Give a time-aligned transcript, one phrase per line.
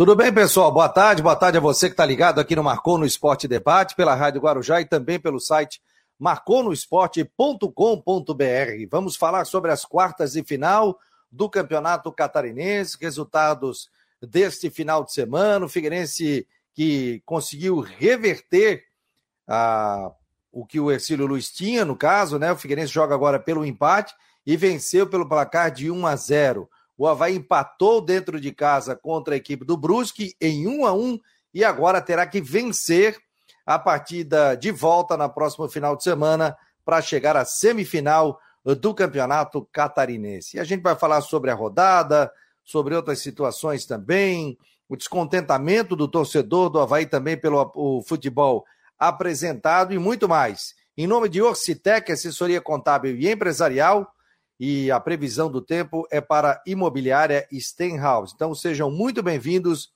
[0.00, 0.72] Tudo bem, pessoal?
[0.72, 3.94] Boa tarde, boa tarde a você que está ligado aqui no Marcou no Esporte Debate,
[3.94, 5.78] pela Rádio Guarujá e também pelo site
[6.18, 8.88] marconosport.com.br.
[8.90, 10.98] Vamos falar sobre as quartas de final
[11.30, 13.90] do Campeonato Catarinense, resultados
[14.22, 18.84] deste final de semana, o Figueirense que conseguiu reverter
[19.46, 20.12] ah,
[20.50, 22.50] o que o Ercílio Luiz tinha, no caso, né?
[22.50, 24.14] O Figueirense joga agora pelo empate
[24.46, 26.70] e venceu pelo placar de 1 a 0.
[27.00, 31.18] O Havaí empatou dentro de casa contra a equipe do Brusque em 1 a 1
[31.54, 33.16] e agora terá que vencer
[33.64, 38.38] a partida de volta na próxima final de semana para chegar à semifinal
[38.82, 40.58] do Campeonato Catarinense.
[40.58, 42.30] E a gente vai falar sobre a rodada,
[42.62, 48.62] sobre outras situações também, o descontentamento do torcedor do Havaí também pelo o futebol
[48.98, 50.74] apresentado e muito mais.
[50.98, 54.06] Em nome de Orcitec, assessoria contábil e empresarial,
[54.60, 58.34] e a previsão do tempo é para imobiliária Stenhouse.
[58.34, 59.90] Então sejam muito bem-vindos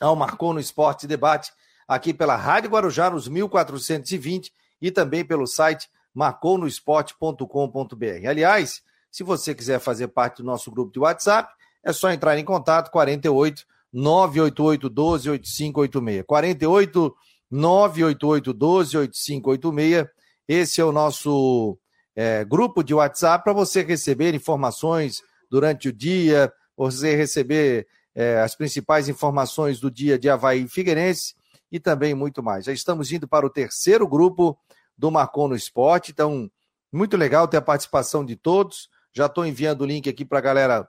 [0.00, 1.52] ao Marcou no Esporte Debate
[1.86, 8.26] aqui pela Rádio Guarujá nos 1420 e também pelo site marconosport.com.br.
[8.26, 11.52] Aliás, se você quiser fazer parte do nosso grupo de WhatsApp,
[11.84, 16.24] é só entrar em contato 48 988 12 8586.
[16.26, 17.14] 48
[17.50, 20.06] 988 12 8586.
[20.48, 21.78] Esse é o nosso
[22.14, 28.54] é, grupo de WhatsApp para você receber informações durante o dia, você receber é, as
[28.54, 31.34] principais informações do dia de Havaí e Figueirense
[31.70, 32.64] e também muito mais.
[32.64, 34.58] Já estamos indo para o terceiro grupo
[34.96, 36.50] do Marcon no Esporte, então
[36.92, 38.88] muito legal ter a participação de todos.
[39.12, 40.88] Já estou enviando o link aqui para a galera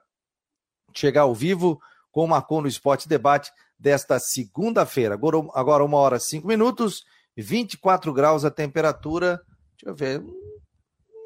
[0.94, 1.80] chegar ao vivo
[2.12, 5.16] com o Marcon no Esporte Debate desta segunda-feira.
[5.16, 7.04] Agora, uma hora cinco minutos,
[7.38, 9.42] 24 graus a temperatura.
[9.78, 10.24] Deixa eu ver,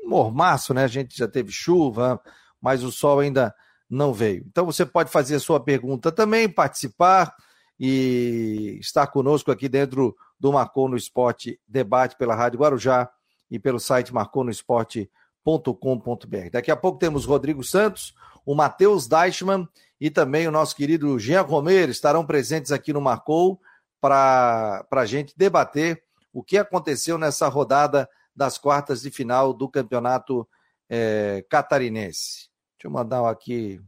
[0.05, 0.83] mormaço, né?
[0.83, 2.21] A gente já teve chuva,
[2.61, 3.53] mas o sol ainda
[3.89, 4.43] não veio.
[4.47, 7.33] Então você pode fazer a sua pergunta também, participar
[7.79, 13.09] e estar conosco aqui dentro do Marcou no Esporte Debate pela Rádio Guarujá
[13.49, 16.49] e pelo site marconosport.com.br.
[16.51, 18.13] Daqui a pouco temos Rodrigo Santos,
[18.45, 19.67] o Matheus Deichmann
[19.99, 23.59] e também o nosso querido Jean Romero estarão presentes aqui no Marcou
[23.99, 26.01] para a gente debater
[26.33, 30.47] o que aconteceu nessa rodada das quartas de final do campeonato
[30.89, 32.49] é, catarinense.
[32.77, 33.81] Deixa eu mandar aqui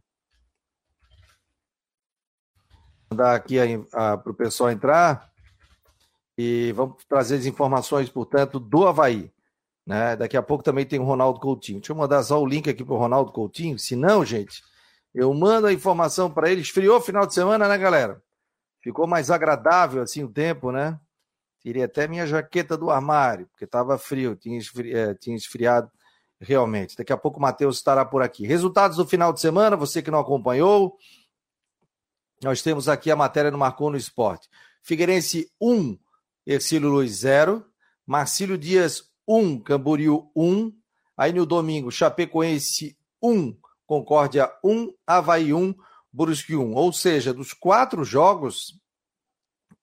[3.10, 3.58] mandar aqui
[3.90, 5.32] para o pessoal entrar
[6.38, 9.32] e vamos trazer as informações, portanto, do Havaí.
[9.86, 10.16] Né?
[10.16, 11.80] Daqui a pouco também tem o Ronaldo Coutinho.
[11.80, 13.80] Deixa eu mandar só o link aqui para o Ronaldo Coutinho.
[13.80, 14.62] Se não, gente,
[15.14, 16.62] eu mando a informação para ele.
[16.62, 18.22] Esfriou o final de semana, né, galera?
[18.82, 21.00] Ficou mais agradável assim o tempo, né?
[21.68, 24.96] Tirei até minha jaqueta do armário, porque estava frio, tinha, esfri...
[24.96, 25.92] é, tinha esfriado
[26.40, 26.96] realmente.
[26.96, 28.48] Daqui a pouco o Matheus estará por aqui.
[28.48, 30.96] Resultados do final de semana, você que não acompanhou,
[32.42, 34.48] nós temos aqui a matéria no Marcou no Esporte.
[34.82, 36.00] Figueirense 1,
[36.46, 37.66] Ercílio Luiz 0,
[38.06, 40.72] Marcílio Dias 1, Camboriú 1,
[41.18, 45.76] aí no domingo Chapecoense 1, Concórdia 1, Havaí 1,
[46.14, 46.74] Brusque 1.
[46.76, 48.80] Ou seja, dos quatro jogos,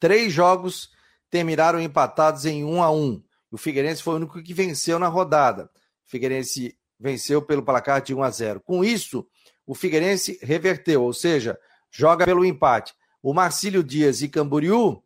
[0.01, 0.94] três jogos
[1.35, 3.21] terminaram empatados em 1 a 1.
[3.51, 5.65] O Figueirense foi o único que venceu na rodada.
[6.07, 8.61] O Figueirense venceu pelo placar de 1 a 0.
[8.61, 9.27] Com isso,
[9.67, 11.59] o Figueirense reverteu, ou seja,
[11.91, 12.95] joga pelo empate.
[13.21, 15.03] O Marcílio Dias e Camboriú,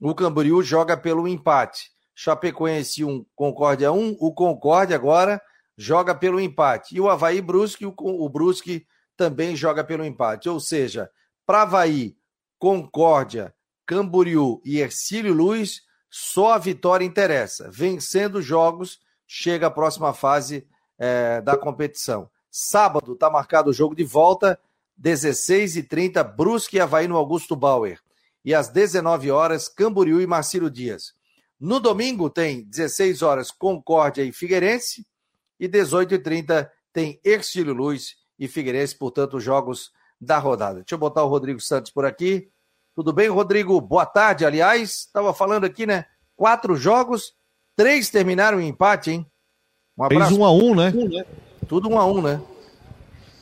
[0.00, 1.90] o Camboriú joga pelo empate.
[2.14, 5.42] Chapecoense 1, Concórdia 1, o Concórdia agora
[5.76, 6.94] joga pelo empate.
[6.94, 10.48] E o Havaí Brusque, o Brusque também joga pelo empate.
[10.48, 11.10] Ou seja,
[11.44, 12.16] para Havaí,
[12.56, 13.52] Concórdia,
[13.86, 17.70] Camboriú e Ercílio Luz, só a vitória interessa.
[17.70, 20.66] Vencendo os jogos, chega a próxima fase
[20.98, 22.30] é, da competição.
[22.50, 24.58] Sábado está marcado o jogo de volta
[25.00, 27.98] 16h30, Brusque e Havaí no Augusto Bauer.
[28.44, 31.14] E às 19 horas, Camboriú e Marcílio Dias.
[31.58, 35.06] No domingo tem 16 horas, Concórdia e Figueirense.
[35.58, 40.80] E 18h30 tem Ercílio Luz e Figueirense, portanto, os jogos da rodada.
[40.80, 42.50] Deixa eu botar o Rodrigo Santos por aqui.
[42.94, 43.80] Tudo bem, Rodrigo?
[43.80, 44.44] Boa tarde.
[44.44, 46.04] Aliás, estava falando aqui, né?
[46.36, 47.32] Quatro jogos,
[47.74, 49.26] três terminaram em empate, hein?
[49.96, 50.28] Um abraço.
[50.28, 50.92] Fez um a um, né?
[51.66, 52.40] Tudo um a um, né?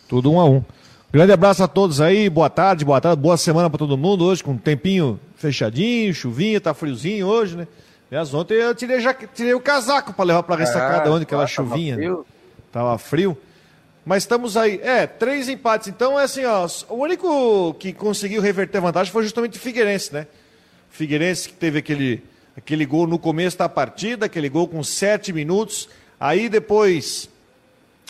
[0.08, 0.64] Tudo um a um.
[1.12, 4.44] Grande abraço a todos aí, boa tarde, boa tarde, boa semana para todo mundo hoje,
[4.44, 7.66] com um tempinho fechadinho, chuvinha, tá friozinho hoje, né?
[8.08, 11.48] Aliás, ontem eu tirei, já, tirei o casaco para levar para ressacada é, onde aquela
[11.48, 11.96] chuvinha.
[11.96, 12.26] Tava frio.
[12.70, 13.38] Tava frio.
[14.04, 14.80] Mas estamos aí.
[14.82, 15.88] É, três empates.
[15.88, 16.66] Então é assim, ó.
[16.88, 20.26] O único que conseguiu reverter a vantagem foi justamente o Figueirense, né?
[20.90, 22.22] O Figueirense que teve aquele,
[22.56, 25.88] aquele gol no começo da partida, aquele gol com sete minutos.
[26.18, 27.28] Aí depois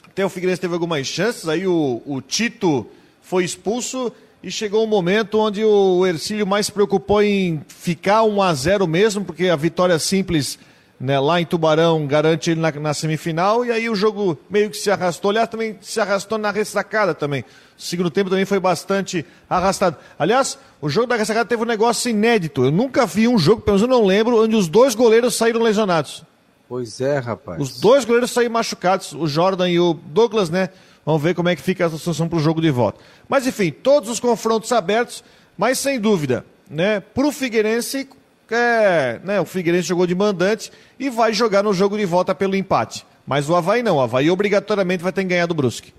[0.07, 2.87] até o Figueirense teve algumas chances, aí o, o Tito
[3.23, 8.43] foi expulso e chegou um momento onde o Ercílio mais se preocupou em ficar 1
[8.43, 10.59] a 0 mesmo, porque a vitória simples
[11.01, 14.77] né, lá em Tubarão garante ele na, na, semifinal, e aí o jogo meio que
[14.77, 15.31] se arrastou.
[15.31, 17.41] Aliás, também se arrastou na ressacada também.
[17.41, 19.97] O segundo tempo também foi bastante arrastado.
[20.19, 22.67] Aliás, o jogo da ressacada teve um negócio inédito.
[22.67, 25.63] Eu nunca vi um jogo, pelo menos eu não lembro, onde os dois goleiros saíram
[25.63, 26.23] lesionados.
[26.69, 27.59] Pois é, rapaz.
[27.59, 30.69] Os dois goleiros saíram machucados, o Jordan e o Douglas, né?
[31.05, 33.01] Vamos ver como é que fica a situação para o jogo de volta.
[33.27, 35.25] Mas enfim, todos os confrontos abertos,
[35.57, 37.01] mas sem dúvida, né?
[37.01, 38.07] Para o Figueirense,
[38.55, 42.57] é, né, o Figueirense jogou de mandante e vai jogar no jogo de volta pelo
[42.57, 43.07] empate.
[43.27, 45.95] Mas o Havaí não, o Havaí obrigatoriamente vai ter que ganhar do Brusque.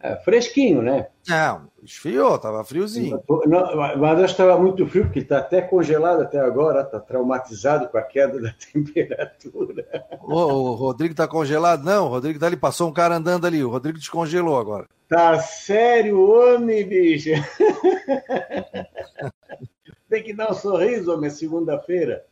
[0.00, 1.08] É, fresquinho, né?
[1.26, 3.20] Não, esfriou, tava friozinho.
[3.46, 7.88] Não, mas acho que estava muito frio, porque está até congelado até agora, está traumatizado
[7.88, 9.84] com a queda da temperatura.
[10.22, 11.82] O, o Rodrigo está congelado?
[11.82, 14.86] Não, o Rodrigo tá ali, passou um cara andando ali, o Rodrigo descongelou agora.
[15.08, 17.30] Tá sério, homem, bicho?
[20.08, 22.24] Tem que dar um sorriso, homem, segunda-feira.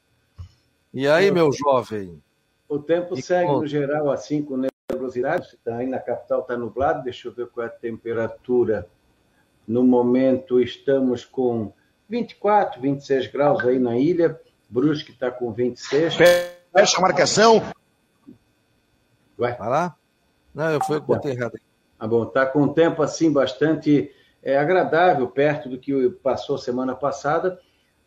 [0.93, 2.23] E aí, meu jovem?
[2.69, 5.59] O tempo e segue, no geral, assim, com nebulosidade.
[5.63, 7.05] Tá aí na capital está nublado.
[7.05, 8.89] Deixa eu ver qual é a temperatura.
[9.69, 11.73] No momento, estamos com
[12.09, 14.41] 24, 26 graus aí na ilha.
[14.71, 16.15] Brusque está com 26.
[16.15, 17.63] Fecha a marcação.
[19.37, 19.55] Vai.
[19.57, 19.97] Vai lá?
[20.55, 21.59] Não, eu fui, botei errado.
[21.99, 24.11] Ah, bom, está com um tempo assim bastante
[24.43, 27.61] é, agradável, perto do que passou semana passada.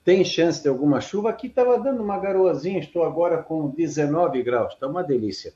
[0.10, 1.30] Tem chance de alguma chuva.
[1.30, 5.54] Aqui estava dando uma garoazinha, estou agora com 19 graus, está uma delícia.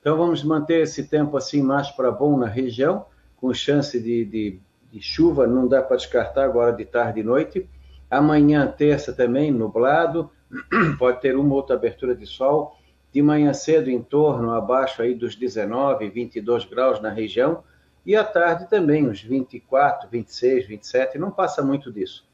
[0.00, 3.06] Então vamos manter esse tempo assim mais para bom na região,
[3.36, 4.60] com chance de, de,
[4.90, 7.70] de chuva, não dá para descartar agora de tarde e noite.
[8.10, 10.32] Amanhã, terça também, nublado,
[10.98, 12.76] pode ter uma outra abertura de sol.
[13.12, 17.62] De manhã cedo, em torno, abaixo aí dos 19, 22 graus na região.
[18.04, 22.26] E à tarde também, uns 24, 26, 27, não passa muito disso.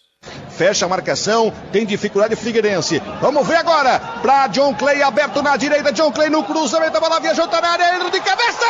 [0.49, 3.01] Fecha a marcação, tem dificuldade Figueirense.
[3.21, 5.91] Vamos ver agora para John Clay aberto na direita.
[5.91, 8.65] John Clay no cruzamento, a bola viajou, tá na área, de cabeça!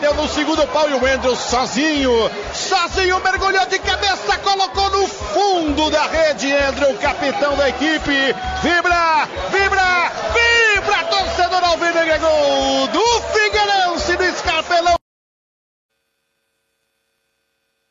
[0.00, 2.10] Meteu no segundo pau e o Wendel sozinho,
[2.54, 6.50] sozinho mergulhou de cabeça, colocou no fundo da rede.
[6.50, 14.94] Andrew, capitão da equipe, vibra, vibra, vibra, torcedor Alvino gol do Figueirense do Escarpelão.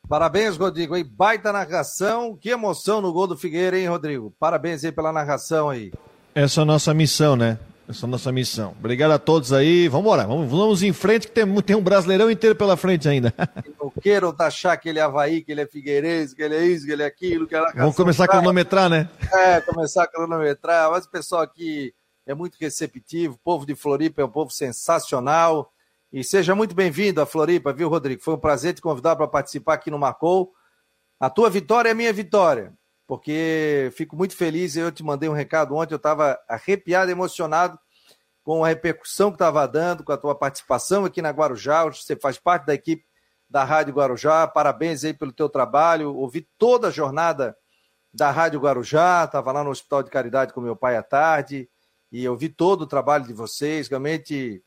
[0.08, 4.34] Parabéns, Rodrigo, aí baita narração, que emoção no gol do Figueira, hein, Rodrigo?
[4.40, 5.92] Parabéns aí pela narração aí.
[6.34, 7.56] Essa é a nossa missão, né?
[7.90, 8.70] Essa é a nossa missão.
[8.78, 9.88] Obrigado a todos aí.
[9.88, 13.34] Vamos embora, vamos, vamos em frente, que tem, tem um brasileirão inteiro pela frente ainda.
[13.82, 16.86] Não queiram taxar que ele é Havaí, que ele é Figueirense, que ele é isso,
[16.86, 17.48] que ele é aquilo.
[17.48, 19.10] Que é vamos começar a cronometrar, né?
[19.32, 20.88] É, começar a cronometrar.
[20.88, 21.92] Mas o pessoal aqui
[22.24, 23.34] é muito receptivo.
[23.34, 25.72] O povo de Floripa é um povo sensacional.
[26.12, 28.22] E seja muito bem-vindo a Floripa, viu, Rodrigo?
[28.22, 30.52] Foi um prazer te convidar para participar aqui no Marcou.
[31.18, 32.72] A tua vitória é a minha vitória
[33.10, 34.76] porque fico muito feliz.
[34.76, 37.76] Eu te mandei um recado ontem, eu estava arrepiado, emocionado
[38.44, 41.82] com a repercussão que estava dando, com a tua participação aqui na Guarujá.
[41.86, 43.04] Você faz parte da equipe
[43.48, 44.46] da Rádio Guarujá.
[44.46, 46.14] Parabéns aí pelo teu trabalho.
[46.14, 47.56] Ouvi toda a jornada
[48.14, 51.68] da Rádio Guarujá, estava lá no Hospital de Caridade com meu pai à tarde
[52.12, 54.62] e eu vi todo o trabalho de vocês, realmente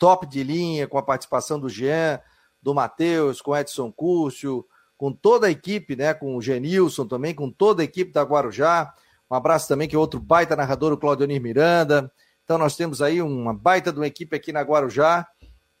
[0.00, 2.20] top de linha, com a participação do Jean,
[2.60, 6.14] do Matheus, com Edson Cúrcio, com toda a equipe, né?
[6.14, 8.92] Com o Genilson também, com toda a equipe da Guarujá.
[9.30, 12.10] Um abraço também, que é outro baita narrador, o Claudionir Miranda.
[12.44, 15.26] Então nós temos aí uma baita de uma equipe aqui na Guarujá.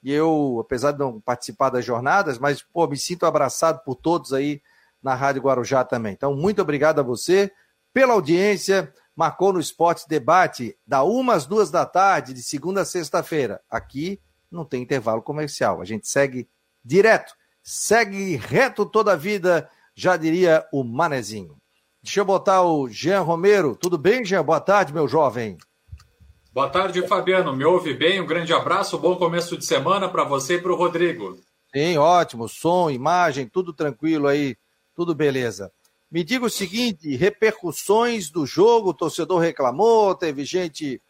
[0.02, 4.32] E eu, apesar de não participar das jornadas, mas pô, me sinto abraçado por todos
[4.32, 4.60] aí
[5.02, 6.12] na Rádio Guarujá também.
[6.12, 7.50] Então, muito obrigado a você
[7.92, 8.92] pela audiência.
[9.16, 13.60] Marcou no Esporte Debate, da uma às duas da tarde, de segunda a sexta-feira.
[13.70, 15.80] Aqui não tem intervalo comercial.
[15.80, 16.48] A gente segue
[16.84, 21.56] direto segue reto toda a vida, já diria o Manezinho.
[22.02, 23.74] Deixa eu botar o Jean Romero.
[23.74, 24.44] Tudo bem, Jean?
[24.44, 25.56] Boa tarde, meu jovem.
[26.52, 27.56] Boa tarde, Fabiano.
[27.56, 28.20] Me ouve bem?
[28.20, 31.38] Um grande abraço, bom começo de semana para você e para o Rodrigo.
[31.74, 32.46] Sim, ótimo.
[32.46, 34.54] Som, imagem, tudo tranquilo aí,
[34.94, 35.72] tudo beleza.
[36.10, 41.00] Me diga o seguinte: repercussões do jogo, o torcedor reclamou, teve gente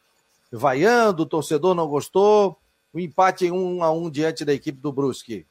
[0.52, 2.56] vaiando, o torcedor não gostou.
[2.92, 5.44] O empate em um a um diante da equipe do Brusque.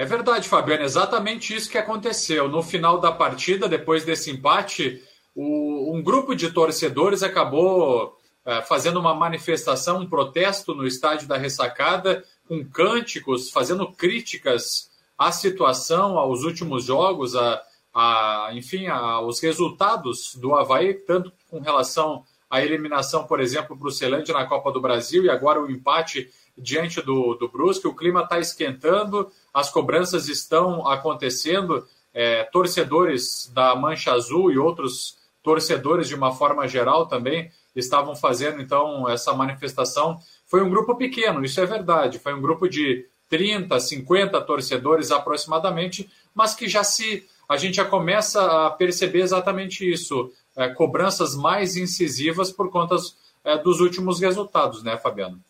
[0.00, 2.48] É verdade, Fabiano, exatamente isso que aconteceu.
[2.48, 5.04] No final da partida, depois desse empate,
[5.34, 8.16] o, um grupo de torcedores acabou
[8.46, 15.30] é, fazendo uma manifestação, um protesto no estádio da ressacada, com cânticos, fazendo críticas à
[15.30, 22.62] situação, aos últimos jogos, a, a, enfim, aos resultados do Havaí, tanto com relação à
[22.62, 27.34] eliminação, por exemplo, para o na Copa do Brasil e agora o empate diante do,
[27.34, 27.86] do Brusque.
[27.86, 31.86] O clima está esquentando, as cobranças estão acontecendo.
[32.12, 38.60] É, torcedores da Mancha Azul e outros torcedores, de uma forma geral, também estavam fazendo
[38.60, 40.18] então essa manifestação.
[40.46, 42.18] Foi um grupo pequeno, isso é verdade.
[42.18, 47.84] Foi um grupo de 30, 50 torcedores aproximadamente, mas que já se a gente já
[47.84, 52.96] começa a perceber exatamente isso, é, cobranças mais incisivas por conta
[53.44, 55.40] é, dos últimos resultados, né, Fabiano?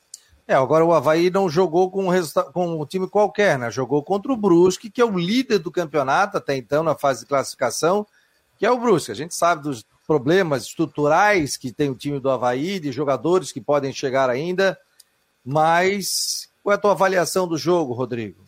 [0.51, 2.13] É, agora o Havaí não jogou com um,
[2.53, 3.71] com um time qualquer, né?
[3.71, 7.27] Jogou contra o Brusque, que é o líder do campeonato até então na fase de
[7.27, 8.05] classificação,
[8.59, 9.13] que é o Brusque.
[9.13, 13.61] A gente sabe dos problemas estruturais que tem o time do Havaí, de jogadores que
[13.61, 14.77] podem chegar ainda,
[15.45, 18.43] mas qual é a tua avaliação do jogo, Rodrigo?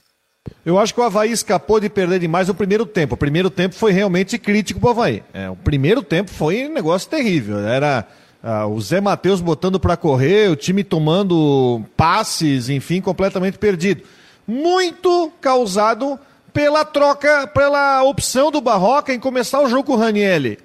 [0.66, 3.14] Eu acho que o Havaí escapou de perder demais no primeiro tempo.
[3.14, 5.23] O primeiro tempo foi realmente crítico para o Havaí.
[5.32, 7.61] É, o primeiro tempo foi um negócio terrível.
[7.61, 8.09] Era
[8.42, 14.02] ah, o Zé Matheus botando para correr, o time tomando passes, enfim, completamente perdido.
[14.46, 16.18] Muito causado
[16.52, 20.58] pela troca, pela opção do Barroca em começar o jogo com o Ranielli,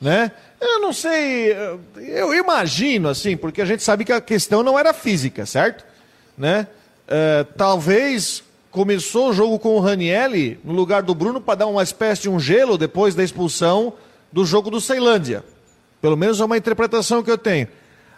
[0.00, 0.30] né?
[0.60, 1.56] Eu não sei,
[1.96, 5.84] eu imagino assim, porque a gente sabe que a questão não era física, certo?
[6.36, 6.66] Né?
[7.06, 11.82] Uh, talvez começou o jogo com o Ranielli no lugar do Bruno para dar uma
[11.82, 13.92] espécie de um gelo depois da expulsão
[14.32, 15.44] do jogo do Ceilândia.
[16.00, 17.68] Pelo menos é uma interpretação que eu tenho.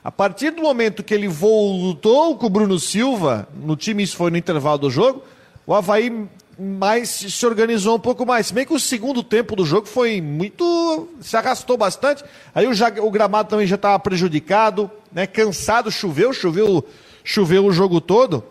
[0.02, 4.30] A partir do momento que ele voltou com o Bruno Silva, no time isso foi
[4.30, 5.22] no intervalo do jogo,
[5.66, 8.48] o Havaí mais se organizou um pouco mais.
[8.48, 11.08] Se bem que o segundo tempo do jogo foi muito.
[11.20, 12.22] se arrastou bastante.
[12.54, 15.26] Aí o, o gramado também já estava prejudicado, né?
[15.26, 16.86] cansado, choveu, choveu,
[17.24, 18.44] choveu o jogo todo.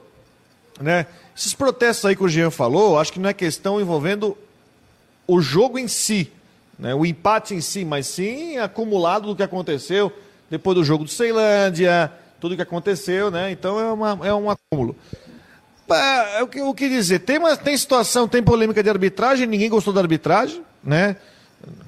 [0.80, 1.06] Né?
[1.38, 4.36] Esses protestos aí que o Jean falou, acho que não é questão envolvendo
[5.28, 6.32] o jogo em si,
[6.80, 10.12] né, o empate em si, mas sim acumulado do que aconteceu
[10.50, 13.52] depois do jogo do Ceilândia, tudo que aconteceu, né?
[13.52, 14.96] Então é, uma, é um acúmulo.
[15.92, 17.20] É o que, o que dizer?
[17.20, 21.16] Tem, uma, tem situação, tem polêmica de arbitragem, ninguém gostou da arbitragem, né?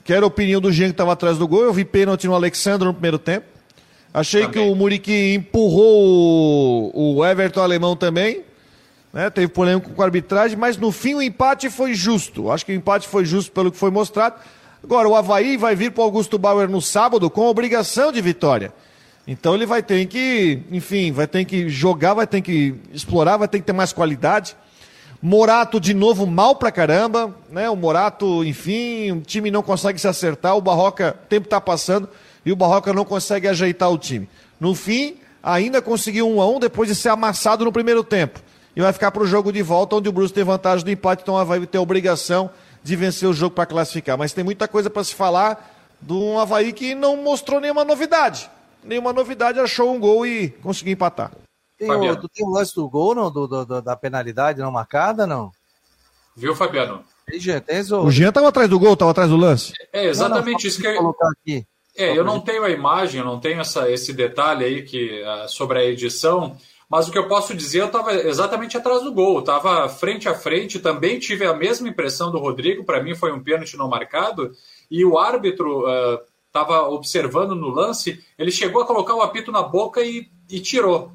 [0.04, 1.64] Quero a opinião do Jean que estava atrás do gol.
[1.64, 3.46] Eu vi pênalti no Alexandre no primeiro tempo.
[4.14, 4.66] Achei também.
[4.66, 8.44] que o Muriqui empurrou o, o Everton alemão também.
[9.14, 9.30] né?
[9.30, 12.52] Teve polêmica com a arbitragem, mas no fim o empate foi justo.
[12.52, 14.36] Acho que o empate foi justo pelo que foi mostrado.
[14.84, 18.74] Agora, o Havaí vai vir para o Augusto Bauer no sábado com obrigação de vitória.
[19.28, 23.48] Então ele vai ter que, enfim, vai ter que jogar, vai ter que explorar, vai
[23.48, 24.56] ter que ter mais qualidade.
[25.22, 27.70] Morato de novo mal pra caramba, né?
[27.70, 32.10] O Morato, enfim, o time não consegue se acertar, o Barroca, o tempo tá passando
[32.44, 34.28] e o Barroca não consegue ajeitar o time.
[34.60, 38.40] No fim, ainda conseguiu um a um depois de ser amassado no primeiro tempo.
[38.76, 41.22] E vai ficar para o jogo de volta, onde o Bruce tem vantagem do empate,
[41.22, 42.50] então vai ter obrigação
[42.84, 44.18] de vencer o jogo para classificar.
[44.18, 48.50] Mas tem muita coisa para se falar de um Havaí que não mostrou nenhuma novidade.
[48.84, 51.32] Nenhuma novidade, achou um gol e conseguiu empatar.
[51.78, 53.32] Tem o, tu tem o lance do gol, não?
[53.32, 55.52] Do, do, da penalidade não marcada, não?
[56.36, 57.04] Viu, Fabiano?
[57.28, 59.74] Tem, tem, o Jean estava atrás do gol, estava atrás do lance.
[59.92, 61.66] É exatamente não, não, isso que eu colocar aqui.
[61.96, 65.48] É, eu não tenho a imagem, eu não tenho essa, esse detalhe aí que, uh,
[65.50, 66.58] sobre a edição,
[66.92, 70.36] mas o que eu posso dizer, eu estava exatamente atrás do gol, estava frente a
[70.36, 74.52] frente, também tive a mesma impressão do Rodrigo, para mim foi um pênalti não marcado,
[74.90, 75.86] e o árbitro
[76.46, 80.60] estava uh, observando no lance, ele chegou a colocar o apito na boca e, e
[80.60, 81.14] tirou.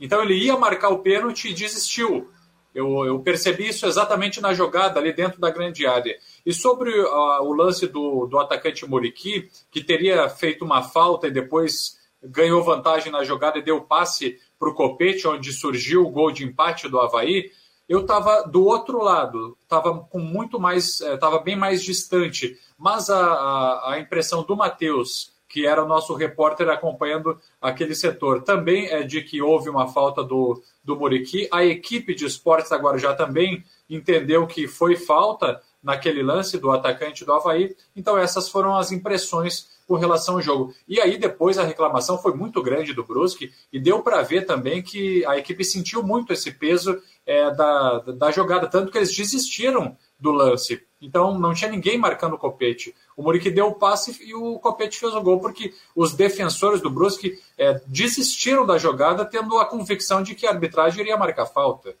[0.00, 2.30] Então ele ia marcar o pênalti e desistiu.
[2.74, 6.16] Eu, eu, percebi isso exatamente na jogada ali dentro da grande área.
[6.46, 11.30] E sobre uh, o lance do, do atacante Muriqui, que teria feito uma falta e
[11.30, 16.32] depois ganhou vantagem na jogada e deu passe para o Copete, onde surgiu o gol
[16.32, 17.50] de empate do Havaí,
[17.88, 22.58] eu estava do outro lado, estava com muito mais, estava eh, bem mais distante.
[22.76, 28.42] Mas a, a, a impressão do Matheus, que era o nosso repórter acompanhando aquele setor,
[28.42, 31.48] também é de que houve uma falta do, do Muriqui.
[31.50, 37.24] A equipe de esportes agora já também entendeu que foi falta naquele lance do atacante
[37.24, 37.74] do Havaí.
[37.96, 40.74] Então, essas foram as impressões com relação ao jogo.
[40.86, 44.82] E aí depois a reclamação foi muito grande do Brusque e deu para ver também
[44.82, 49.96] que a equipe sentiu muito esse peso é, da, da jogada, tanto que eles desistiram
[50.20, 50.84] do lance.
[51.00, 52.94] Então não tinha ninguém marcando o Copete.
[53.16, 56.90] O Muriqui deu o passe e o Copete fez o gol, porque os defensores do
[56.90, 61.96] Brusque é, desistiram da jogada, tendo a convicção de que a arbitragem iria marcar falta.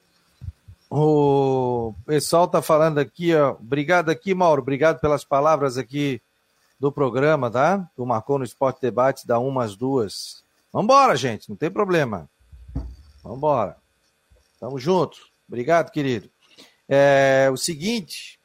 [0.90, 3.52] O pessoal está falando aqui, ó.
[3.52, 4.62] Obrigado aqui, Mauro.
[4.62, 6.20] Obrigado pelas palavras aqui
[6.80, 7.86] do programa, tá?
[7.94, 10.42] Tu marcou no Esporte Debate da uma às duas.
[10.72, 12.28] Vambora, gente, não tem problema.
[13.22, 13.76] Vambora.
[14.58, 15.18] Tamo junto.
[15.46, 16.30] Obrigado, querido.
[16.88, 18.40] É, o seguinte,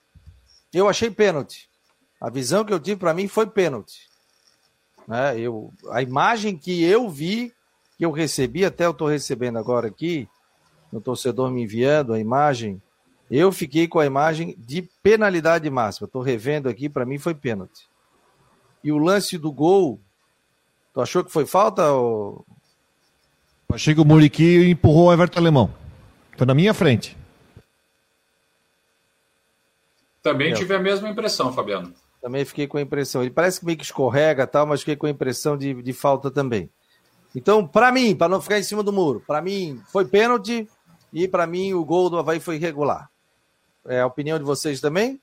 [0.73, 1.69] eu achei pênalti.
[2.19, 4.09] A visão que eu tive para mim foi pênalti.
[5.07, 5.39] Né?
[5.39, 7.53] Eu, a imagem que eu vi,
[7.97, 10.27] que eu recebi, até eu estou recebendo agora aqui,
[10.97, 12.81] o torcedor me enviando a imagem,
[13.29, 16.05] eu fiquei com a imagem de penalidade máxima.
[16.05, 17.87] Estou revendo aqui, para mim foi pênalti.
[18.83, 19.99] E o lance do gol,
[20.93, 21.91] tu achou que foi falta?
[21.91, 22.45] Ou...
[23.71, 25.73] Achei que o Muriqui empurrou o Everton Alemão.
[26.37, 27.17] Foi na minha frente.
[30.21, 31.93] Também tive a mesma impressão, Fabiano.
[32.21, 33.21] Também fiquei com a impressão.
[33.21, 36.31] Ele parece que meio que escorrega tal, mas fiquei com a impressão de, de falta
[36.31, 36.69] também.
[37.35, 40.67] Então, para mim, para não ficar em cima do muro, para mim foi pênalti
[41.13, 43.09] e para mim o gol do Havaí foi irregular.
[43.85, 45.21] É a opinião de vocês também?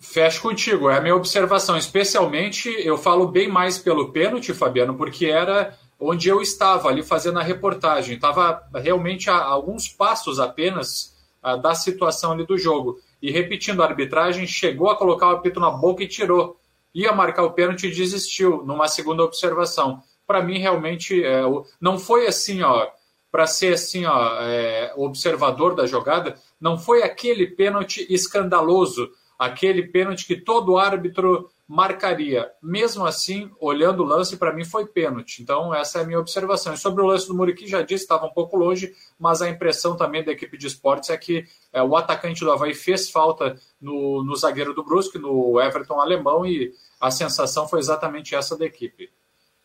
[0.00, 1.76] Fecho contigo, é a minha observação.
[1.76, 7.38] Especialmente, eu falo bem mais pelo pênalti, Fabiano, porque era onde eu estava ali fazendo
[7.38, 8.14] a reportagem.
[8.14, 12.98] Estava realmente a, alguns passos apenas a, da situação ali do jogo.
[13.20, 16.58] E repetindo, a arbitragem chegou a colocar o apito na boca e tirou.
[16.94, 20.02] Ia marcar o pênalti e desistiu numa segunda observação.
[20.26, 21.42] Para mim, realmente, é,
[21.78, 22.88] não foi assim, ó,
[23.30, 30.26] para ser assim, ó, é, observador da jogada, não foi aquele pênalti escandaloso aquele pênalti
[30.26, 32.52] que todo árbitro marcaria.
[32.62, 35.40] Mesmo assim, olhando o lance, para mim foi pênalti.
[35.40, 36.74] Então, essa é a minha observação.
[36.74, 39.96] E sobre o lance do Muriqui, já disse, estava um pouco longe, mas a impressão
[39.96, 44.22] também da equipe de esportes é que é, o atacante do Havaí fez falta no,
[44.22, 49.08] no zagueiro do Brusque, no Everton alemão, e a sensação foi exatamente essa da equipe.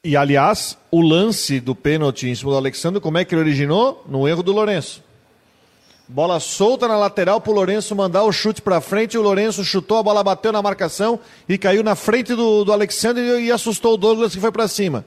[0.06, 4.06] E, aliás, o lance do pênalti em cima do Alexandre, como é que ele originou?
[4.08, 5.04] No erro do Lourenço.
[6.08, 9.18] Bola solta na lateral para o Lourenço mandar o chute para frente.
[9.18, 13.46] O Lourenço chutou, a bola bateu na marcação e caiu na frente do, do Alexandre
[13.46, 15.04] e, assustou o Douglas que foi para cima.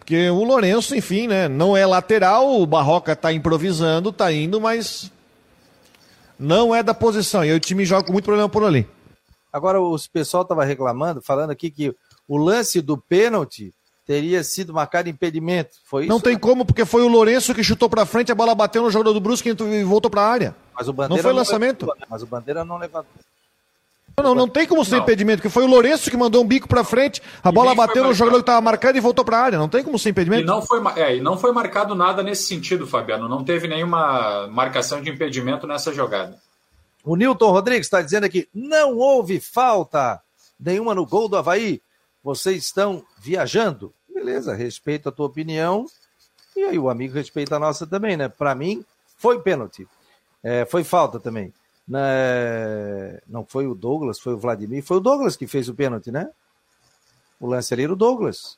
[0.00, 5.12] Porque o Lourenço, enfim, né, não é lateral, o Barroca está improvisando, está indo, mas
[6.36, 7.44] não é da posição.
[7.44, 8.84] E aí o time joga com muito problema por ali.
[9.52, 11.94] Agora, o pessoal estava reclamando, falando aqui que
[12.26, 13.72] o lance do pênalti
[14.06, 15.76] teria sido marcado impedimento.
[15.84, 16.08] Foi isso?
[16.12, 18.90] Não tem como, porque foi o Lourenço que chutou para frente, a bola bateu no
[18.90, 20.56] jogador do Brusque e voltou para a área.
[20.76, 21.86] Mas o Bandeira não foi não lançamento.
[21.86, 23.12] Levantou, mas o Bandeira não levantou.
[24.22, 25.02] Não, não tem como ser não.
[25.02, 28.04] impedimento, porque foi o Lourenço que mandou um bico pra frente, a e bola bateu
[28.04, 29.58] no jogador que tava marcado e voltou pra área.
[29.58, 30.42] Não tem como ser impedimento.
[30.42, 33.28] E não foi, é, e não foi marcado nada nesse sentido, Fabiano.
[33.28, 36.38] Não teve nenhuma marcação de impedimento nessa jogada.
[37.02, 40.20] O Nilton Rodrigues está dizendo aqui: não houve falta
[40.58, 41.82] nenhuma no gol do Havaí.
[42.24, 43.92] Vocês estão viajando.
[44.08, 45.84] Beleza, respeito a tua opinião.
[46.56, 48.28] E aí o amigo respeita a nossa também, né?
[48.28, 48.82] Para mim,
[49.18, 49.86] foi pênalti.
[50.42, 51.52] É, foi falta também.
[51.86, 53.20] Né?
[53.28, 54.82] Não foi o Douglas, foi o Vladimir.
[54.82, 56.30] Foi o Douglas que fez o pênalti, né?
[57.38, 58.56] O lance ali era o Douglas.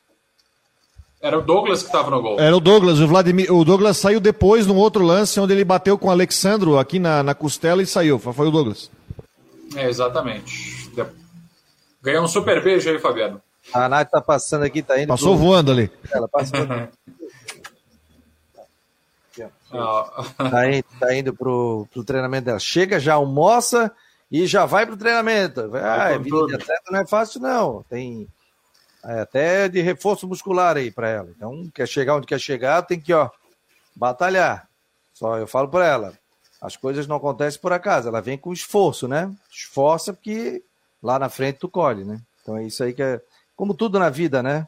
[1.19, 2.39] Era o Douglas que estava no gol.
[2.39, 3.51] Era o Douglas, o Vladimir.
[3.51, 7.21] O Douglas saiu depois num outro lance onde ele bateu com o Alexandro aqui na,
[7.21, 8.17] na costela e saiu.
[8.17, 8.89] Foi o Douglas.
[9.75, 10.89] É, exatamente.
[12.01, 13.41] Ganhou um super beijo aí, Fabiano.
[13.73, 15.07] A Nath tá passando aqui, tá indo.
[15.07, 15.45] Passou pro...
[15.45, 15.91] voando ali.
[16.11, 16.59] Ela passou.
[20.49, 22.59] tá, indo, tá indo pro, pro treinamento dela.
[22.59, 23.91] Chega, já almoça
[24.31, 25.71] e já vai pro treinamento.
[25.75, 27.83] Ah, é, vida de atleta não é fácil, não.
[27.89, 28.27] Tem
[29.03, 31.29] é, até de reforço muscular aí para ela.
[31.35, 33.29] Então, quer chegar onde quer chegar, tem que, ó,
[33.95, 34.67] batalhar.
[35.13, 36.13] Só eu falo para ela,
[36.61, 39.33] as coisas não acontecem por acaso, ela vem com esforço, né?
[39.51, 40.63] Esforça porque
[41.01, 42.19] lá na frente tu colhe, né?
[42.41, 43.21] Então é isso aí que é,
[43.57, 44.67] como tudo na vida, né?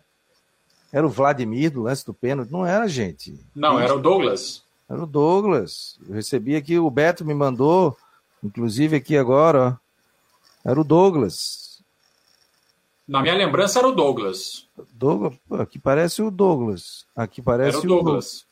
[0.91, 3.39] Era o Vladimir do lance do pênalti, não era, gente.
[3.55, 4.63] Não, era o Douglas.
[4.89, 5.99] Era o Douglas.
[6.09, 7.95] Eu recebi aqui, o Beto me mandou,
[8.43, 9.79] inclusive aqui agora,
[10.65, 10.69] ó.
[10.69, 11.81] Era o Douglas.
[13.07, 14.67] Na minha lembrança era o Douglas.
[14.91, 17.05] Douglas, aqui parece o Douglas.
[17.15, 18.45] Aqui parece era o Douglas.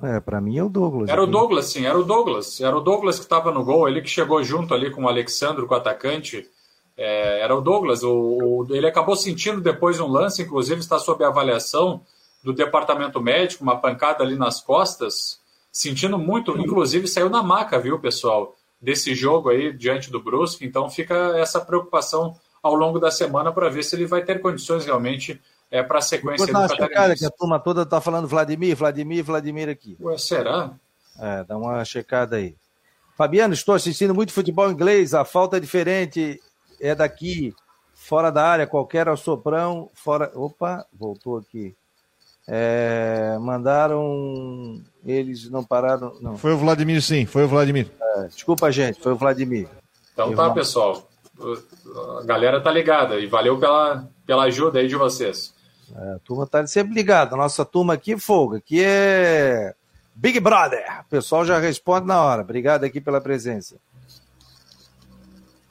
[0.00, 0.06] O...
[0.06, 1.10] É, para mim é o Douglas.
[1.10, 1.28] Era aqui.
[1.28, 2.60] o Douglas, sim, era o Douglas.
[2.60, 5.66] Era o Douglas que estava no gol, ele que chegou junto ali com o Alexandre,
[5.66, 6.50] com o atacante.
[6.96, 8.02] É, era o Douglas.
[8.02, 12.00] O, o, ele acabou sentindo depois um lance, inclusive está sob avaliação
[12.42, 15.40] do departamento médico, uma pancada ali nas costas,
[15.72, 18.54] sentindo muito, inclusive saiu na maca, viu, pessoal?
[18.80, 20.64] desse jogo aí diante do Brusque.
[20.64, 24.84] Então fica essa preocupação ao longo da semana para ver se ele vai ter condições
[24.84, 27.18] realmente é, para a sequência do Catarinense.
[27.18, 29.96] que a turma toda está falando Vladimir, Vladimir, Vladimir aqui.
[30.00, 30.72] Ué, será?
[31.18, 32.54] É, dá uma checada aí.
[33.16, 36.40] Fabiano, estou assistindo muito futebol inglês, a falta é diferente,
[36.80, 37.54] é daqui,
[37.94, 40.30] fora da área, qualquer assoprão, fora...
[40.34, 41.74] Opa, voltou aqui.
[42.48, 44.80] É, mandaram.
[45.04, 46.16] Eles não pararam.
[46.20, 46.38] Não.
[46.38, 47.90] Foi o Vladimir, sim, foi o Vladimir.
[48.00, 49.68] É, desculpa, gente, foi o Vladimir.
[50.12, 51.08] Então tá, pessoal.
[52.20, 55.52] A galera tá ligada e valeu pela, pela ajuda aí de vocês.
[55.94, 57.36] É, a turma tá sempre ligada.
[57.36, 59.74] Nossa turma aqui, folga, aqui é
[60.14, 60.84] Big Brother.
[61.00, 62.42] O pessoal já responde na hora.
[62.42, 63.76] Obrigado aqui pela presença.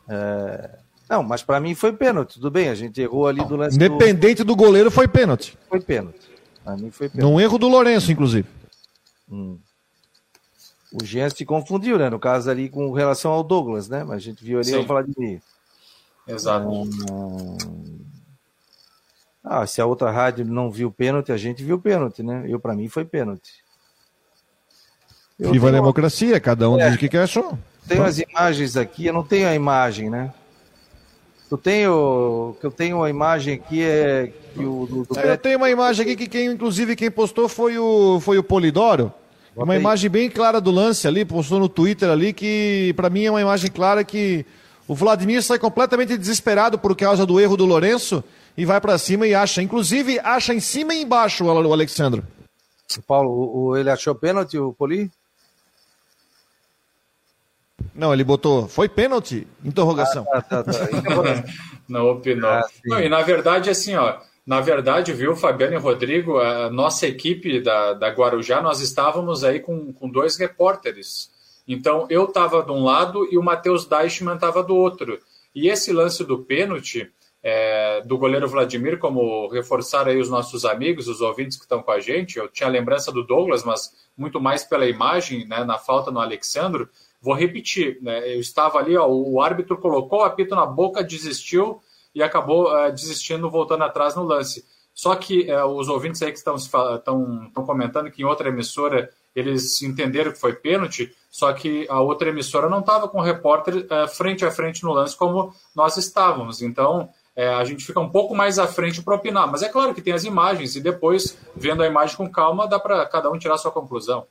[0.07, 0.84] É...
[1.09, 2.69] Não, mas para mim foi pênalti, tudo bem.
[2.69, 3.75] A gente errou ali do lance.
[3.75, 4.45] Independente do...
[4.45, 5.57] do goleiro, foi pênalti.
[5.69, 6.29] Foi pênalti.
[6.63, 8.47] Pra mim foi Num erro do Lourenço, inclusive.
[9.29, 9.57] Hum.
[10.91, 12.09] O Jean se confundiu, né?
[12.09, 14.03] No caso ali com relação ao Douglas, né?
[14.03, 14.85] Mas a gente viu ali Sim.
[14.85, 15.41] falar de mim.
[16.27, 16.67] Exato.
[19.43, 22.45] Ah, se a outra rádio não viu pênalti, a gente viu pênalti, né?
[22.47, 23.63] Eu, para mim, foi pênalti.
[25.37, 25.77] Eu Viva tenho...
[25.77, 27.57] a democracia, cada um é, diz o que quer achou.
[27.87, 30.33] Tem as imagens aqui, eu não tenho a imagem, né?
[31.51, 35.57] Eu tenho, que eu tenho uma imagem aqui é que o do, do Eu tenho
[35.57, 39.13] uma imagem aqui que quem, inclusive quem postou foi o foi o Polidoro.
[39.55, 39.79] Bota uma aí.
[39.79, 43.41] imagem bem clara do lance ali, postou no Twitter ali que para mim é uma
[43.41, 44.45] imagem clara que
[44.87, 48.23] o Vladimir sai completamente desesperado por causa do erro do Lourenço
[48.57, 52.23] e vai para cima e acha, inclusive acha em cima e embaixo o Alexandre.
[53.07, 55.09] Paulo, o, ele achou pênalti o Poli?
[57.95, 58.67] Não, ele botou.
[58.67, 59.47] Foi pênalti?
[59.63, 60.25] Interrogação.
[60.33, 61.43] Ah, tá, tá, tá.
[61.87, 62.49] não opinou.
[62.49, 64.17] Ah, não, e na verdade, assim, ó.
[64.45, 69.59] Na verdade, viu, Fabiano e Rodrigo, a nossa equipe da, da Guarujá, nós estávamos aí
[69.59, 71.31] com, com dois repórteres.
[71.67, 75.19] Então, eu estava de um lado e o Matheus Deichmann estava do outro.
[75.55, 81.07] E esse lance do pênalti é, do goleiro Vladimir, como reforçar aí os nossos amigos,
[81.07, 84.41] os ouvintes que estão com a gente, eu tinha a lembrança do Douglas, mas muito
[84.41, 86.89] mais pela imagem, né, na falta no Alexandro,
[87.25, 88.35] Vou repetir, né?
[88.35, 91.81] Eu estava ali, ó, o árbitro colocou o apito na boca, desistiu
[92.13, 94.63] e acabou uh, desistindo, voltando atrás no lance.
[94.93, 99.09] Só que uh, os ouvintes aí que estão, estão, estão comentando que em outra emissora
[99.35, 103.87] eles entenderam que foi pênalti, só que a outra emissora não estava com o repórter
[103.87, 106.61] uh, frente a frente no lance como nós estávamos.
[106.61, 109.51] Então, a gente fica um pouco mais à frente para opinar.
[109.51, 112.79] Mas é claro que tem as imagens, e depois, vendo a imagem com calma, dá
[112.79, 114.25] para cada um tirar sua conclusão.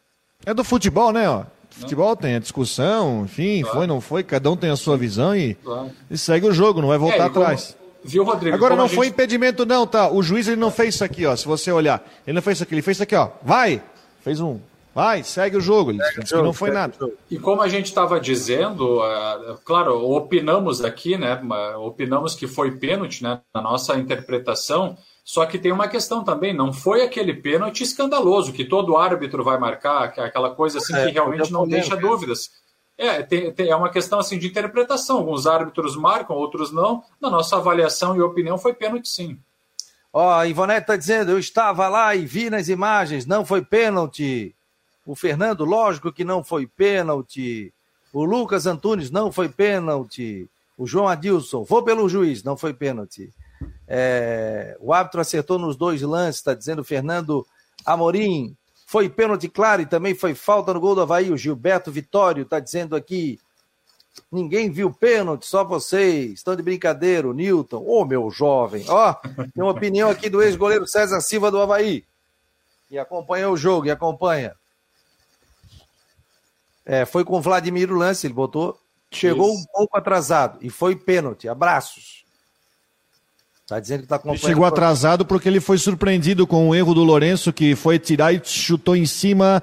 [0.46, 1.28] É do futebol, né?
[1.28, 1.44] Ó?
[1.80, 3.78] Futebol tem a discussão, enfim, claro.
[3.78, 5.90] foi, não foi, cada um tem a sua visão e, claro.
[6.08, 7.76] e segue o jogo, não vai voltar é, atrás.
[8.04, 8.54] Viu, Rodrigo?
[8.54, 8.96] Agora não gente...
[8.96, 10.08] foi impedimento, não, tá?
[10.08, 11.34] O juiz ele não fez isso aqui, ó.
[11.34, 13.30] Se você olhar, ele não fez isso aqui, ele fez isso aqui, ó.
[13.42, 13.82] Vai!
[14.20, 14.60] Fez um.
[14.94, 15.90] Vai, segue o jogo.
[15.90, 16.94] Ele disse que não foi nada.
[17.28, 21.40] E como a gente estava dizendo, uh, claro, opinamos aqui, né?
[21.78, 23.40] Opinamos que foi pênalti, né?
[23.52, 24.96] Na nossa interpretação.
[25.24, 29.58] Só que tem uma questão também, não foi aquele pênalti escandaloso que todo árbitro vai
[29.58, 32.50] marcar, aquela coisa assim é, que realmente não deixa dúvidas.
[32.96, 35.16] É, tem, tem, é uma questão assim de interpretação.
[35.18, 37.02] Alguns árbitros marcam, outros não.
[37.20, 39.38] Na nossa avaliação e opinião, foi pênalti sim.
[40.12, 44.54] Ó, a Ivonete está dizendo, eu estava lá e vi nas imagens, não foi pênalti.
[45.04, 47.72] O Fernando, lógico que não foi pênalti.
[48.12, 50.48] O Lucas Antunes, não foi pênalti.
[50.78, 53.32] O João Adilson, vou pelo juiz, não foi pênalti.
[53.86, 57.46] É, o árbitro acertou nos dois lances, está dizendo o Fernando
[57.84, 58.56] Amorim.
[58.86, 61.30] Foi pênalti claro e também foi falta no gol do Havaí.
[61.30, 63.38] O Gilberto Vitório está dizendo aqui.
[64.30, 66.32] Ninguém viu pênalti, só vocês.
[66.32, 67.78] Estão de brincadeira, o Newton.
[67.78, 68.84] Ô, oh, meu jovem.
[68.88, 72.04] Ó, tem uma opinião aqui do ex-goleiro César Silva do Havaí.
[72.90, 74.54] E acompanha o jogo, e acompanha.
[76.84, 78.78] É, foi com o Vladimir o lance, ele botou.
[79.10, 79.62] Chegou Isso.
[79.62, 81.48] um pouco atrasado e foi pênalti.
[81.48, 82.23] Abraços.
[83.66, 84.42] Tá dizendo que tá acompanhando.
[84.42, 88.32] Ele chegou atrasado porque ele foi surpreendido com o erro do Lourenço, que foi tirar
[88.34, 89.62] e chutou em cima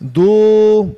[0.00, 0.88] do.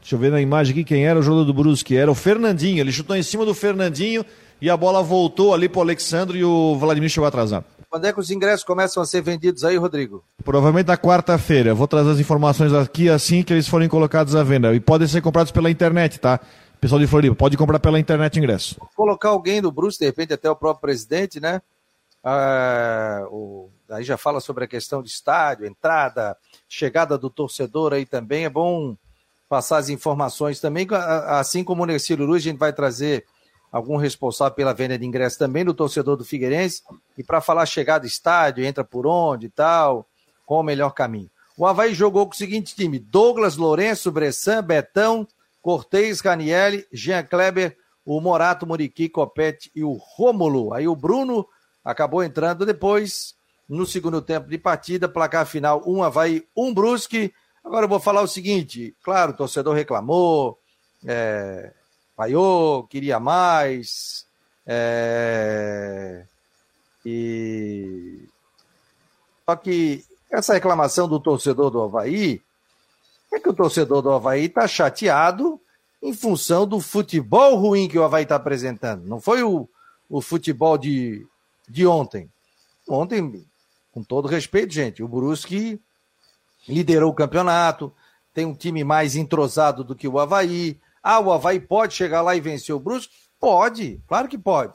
[0.00, 1.94] Deixa eu ver na imagem aqui quem era o jogador do Brusque.
[1.94, 2.80] Era o Fernandinho.
[2.80, 4.24] Ele chutou em cima do Fernandinho
[4.62, 7.66] e a bola voltou ali pro Alexandre e o Vladimir chegou atrasado.
[7.90, 10.24] Quando é que os ingressos começam a ser vendidos aí, Rodrigo?
[10.42, 11.74] Provavelmente na quarta-feira.
[11.74, 14.74] Vou trazer as informações aqui assim que eles forem colocados à venda.
[14.74, 16.40] E podem ser comprados pela internet, tá?
[16.80, 18.76] Pessoal de Floripa, pode comprar pela internet ingresso.
[18.78, 21.60] Vou colocar alguém do Bruce, de repente até o próprio presidente, né?
[22.22, 23.68] Ah, o...
[23.90, 26.36] Aí já fala sobre a questão de estádio, entrada,
[26.68, 28.44] chegada do torcedor aí também.
[28.44, 28.96] É bom
[29.48, 30.86] passar as informações também,
[31.26, 33.24] assim como o Nercílio Luz, a gente vai trazer
[33.72, 36.82] algum responsável pela venda de ingressos também do torcedor do Figueirense,
[37.16, 40.06] e para falar chegada estádio, entra por onde e tal,
[40.44, 41.30] qual o melhor caminho.
[41.56, 45.26] O Havaí jogou com o seguinte time: Douglas, Lourenço, Bressan, Betão,
[45.68, 50.72] Cortez, Ranielli, Jean Kleber, o Morato, Muriqui, Copete e o Rômulo.
[50.72, 51.46] Aí o Bruno
[51.84, 53.34] acabou entrando depois,
[53.68, 57.34] no segundo tempo de partida, placar final: um Havaí, um Brusque.
[57.62, 60.58] Agora eu vou falar o seguinte: claro, o torcedor reclamou,
[61.04, 61.70] é,
[62.16, 64.26] vaiou, queria mais.
[64.66, 66.24] É...
[67.04, 68.26] E...
[69.44, 72.40] Só que essa reclamação do torcedor do Havaí
[73.32, 75.60] é que o torcedor do Havaí está chateado
[76.02, 79.04] em função do futebol ruim que o Havaí está apresentando.
[79.06, 79.68] Não foi o,
[80.08, 81.26] o futebol de,
[81.68, 82.30] de ontem.
[82.88, 83.44] Ontem,
[83.92, 85.80] com todo respeito, gente, o Brusque
[86.66, 87.92] liderou o campeonato,
[88.32, 92.36] tem um time mais entrosado do que o Havaí, ah, o Havaí pode chegar lá
[92.36, 93.14] e vencer o Brusque?
[93.38, 94.74] Pode, claro que pode.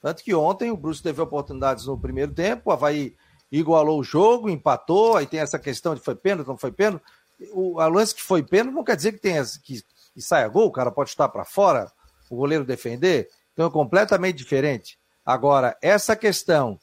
[0.00, 3.16] Tanto que ontem o Brusque teve oportunidades no primeiro tempo, o Havaí
[3.50, 7.04] igualou o jogo, empatou, aí tem essa questão de foi pênalti, não foi pênalti.
[7.52, 9.82] O a lance que foi pênalti não quer dizer que, tenha, que,
[10.14, 11.90] que saia gol, o cara pode estar para fora,
[12.30, 13.28] o goleiro defender.
[13.52, 14.98] Então é completamente diferente.
[15.24, 16.78] Agora, essa questão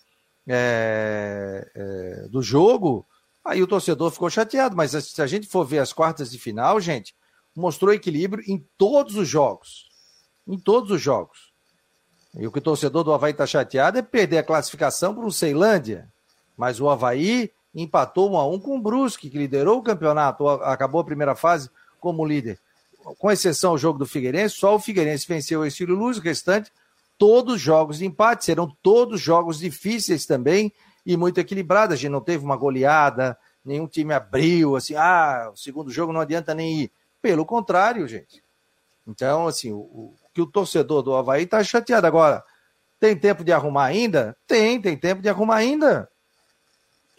[0.48, 3.06] é, é, do jogo,
[3.44, 6.80] aí o torcedor ficou chateado, mas se a gente for ver as quartas de final,
[6.80, 7.16] gente,
[7.56, 9.90] mostrou equilíbrio em todos os jogos.
[10.48, 11.52] Em todos os jogos.
[12.36, 15.32] E o que o torcedor do Havaí está chateado é perder a classificação para o
[15.32, 16.12] Ceilândia.
[16.58, 21.02] Mas o Havaí empatou um a um com o Brusque, que liderou o campeonato, acabou
[21.02, 22.60] a primeira fase como líder.
[23.18, 26.72] Com exceção ao jogo do Figueirense, só o Figueirense venceu o Estilo Luz, o restante,
[27.18, 30.72] todos jogos de empate, serão todos jogos difíceis também
[31.06, 31.94] e muito equilibrados.
[31.94, 36.22] A gente não teve uma goleada, nenhum time abriu, assim, ah, o segundo jogo não
[36.22, 36.92] adianta nem ir.
[37.22, 38.44] Pelo contrário, gente.
[39.08, 42.08] Então, assim, o, o que o torcedor do Havaí está chateado.
[42.08, 42.44] Agora,
[43.00, 44.38] tem tempo de arrumar ainda?
[44.48, 46.10] Tem, tem tempo de arrumar ainda.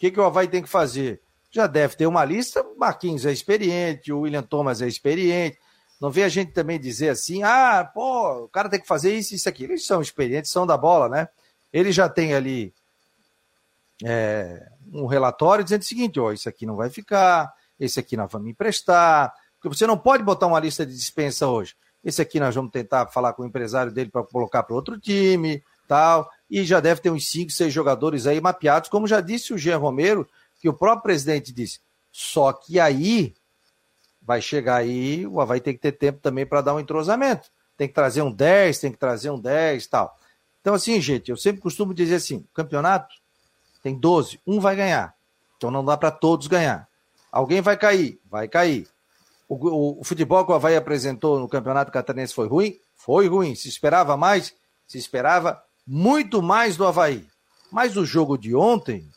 [0.03, 1.21] Que, que o Havaí tem que fazer?
[1.49, 2.61] Já deve ter uma lista.
[2.77, 5.57] Marquinhos é experiente, o William Thomas é experiente.
[6.01, 9.33] Não vê a gente também dizer assim, ah, pô, o cara tem que fazer isso,
[9.33, 9.63] isso, aqui.
[9.63, 11.29] Eles são experientes, são da bola, né?
[11.71, 12.73] Ele já tem ali
[14.03, 18.29] é, um relatório dizendo o seguinte: ó, isso aqui não vai ficar, esse aqui nós
[18.29, 21.77] vamos emprestar, porque você não pode botar uma lista de dispensa hoje.
[22.03, 25.63] Esse aqui nós vamos tentar falar com o empresário dele para colocar para outro time,
[25.87, 26.29] tal.
[26.53, 29.79] E já deve ter uns 5, 6 jogadores aí mapeados, como já disse o Jean
[29.79, 30.29] Romero,
[30.61, 31.79] que o próprio presidente disse.
[32.11, 33.33] Só que aí
[34.21, 37.49] vai chegar aí, o Havaí tem que ter tempo também para dar um entrosamento.
[37.75, 40.15] Tem que trazer um 10, tem que trazer um 10 tal.
[40.61, 43.15] Então, assim, gente, eu sempre costumo dizer assim: campeonato
[43.81, 45.15] tem 12, um vai ganhar.
[45.57, 46.87] Então não dá para todos ganhar.
[47.31, 48.87] Alguém vai cair, vai cair.
[49.49, 52.79] O, o, o, futebol que o Havaí apresentou no Campeonato Catarinense foi ruim?
[52.93, 53.55] Foi ruim.
[53.55, 54.53] Se esperava mais?
[54.85, 57.25] Se esperava muito mais do Havaí.
[57.71, 59.09] Mas o jogo de ontem,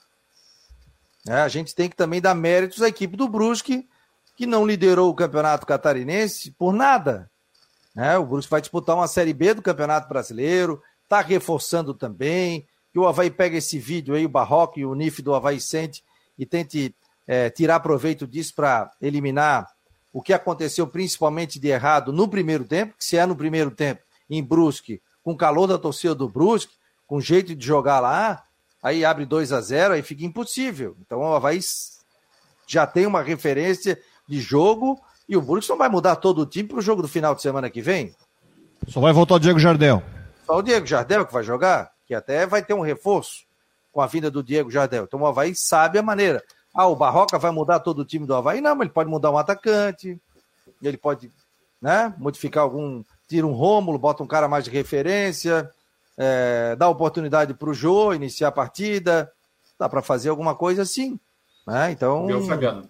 [1.25, 3.89] né, a gente tem que também dar méritos à equipe do Brusque,
[4.37, 7.31] que não liderou o campeonato catarinense por nada.
[7.95, 8.19] Né?
[8.19, 13.07] O Brusque vai disputar uma Série B do Campeonato Brasileiro, está reforçando também, que o
[13.07, 16.05] Havaí pega esse vídeo aí, o Barroco e o NIF do Havaí sente
[16.39, 16.95] e tente
[17.27, 19.67] é, tirar proveito disso para eliminar
[20.13, 24.03] o que aconteceu principalmente de errado no primeiro tempo, que se é no primeiro tempo
[24.29, 26.73] em Brusque, com o calor da torcida do Brusque,
[27.05, 28.45] com jeito de jogar lá,
[28.81, 30.97] aí abre 2 a 0 aí fica impossível.
[31.01, 31.59] Então o Havaí
[32.65, 34.97] já tem uma referência de jogo
[35.29, 37.43] e o Brusque não vai mudar todo o time para o jogo do final de
[37.43, 38.15] semana que vem.
[38.87, 40.01] Só vai voltar o Diego Jardel.
[40.47, 43.47] Só o Diego Jardel que vai jogar, que até vai ter um reforço
[43.91, 45.07] com a vinda do Diego Jardel.
[45.09, 46.41] Então o Havaí sabe a maneira.
[46.73, 48.61] Ah, o Barroca vai mudar todo o time do Havaí?
[48.61, 50.21] Não, mas ele pode mudar um atacante,
[50.81, 51.33] ele pode
[51.83, 53.03] né, modificar algum.
[53.29, 55.71] Tira um Rômulo, bota um cara mais de referência,
[56.17, 59.31] é, dá oportunidade para o Jô iniciar a partida.
[59.79, 61.19] Dá para fazer alguma coisa assim.
[61.67, 61.91] Né?
[61.91, 62.27] Então.
[62.47, 62.89] Fabiano.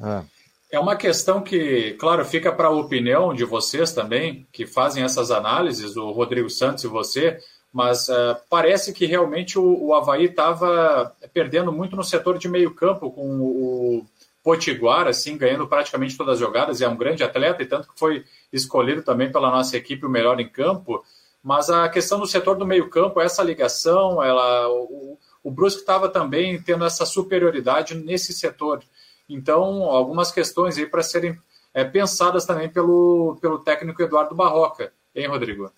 [0.00, 0.76] É.
[0.76, 5.30] é uma questão que, claro, fica para a opinião de vocês também, que fazem essas
[5.30, 7.38] análises, o Rodrigo Santos e você,
[7.72, 12.74] mas uh, parece que realmente o, o Havaí estava perdendo muito no setor de meio
[12.74, 14.06] campo com o
[14.42, 17.98] Potiguar, assim, ganhando praticamente todas as jogadas, e é um grande atleta, e tanto que
[17.98, 21.04] foi escolhido também pela nossa equipe o melhor em campo,
[21.42, 26.08] mas a questão do setor do meio campo, essa ligação, ela, o, o Brusque estava
[26.08, 28.82] também tendo essa superioridade nesse setor,
[29.28, 31.38] então algumas questões aí para serem
[31.74, 35.70] é, pensadas também pelo, pelo técnico Eduardo Barroca, hein, Rodrigo?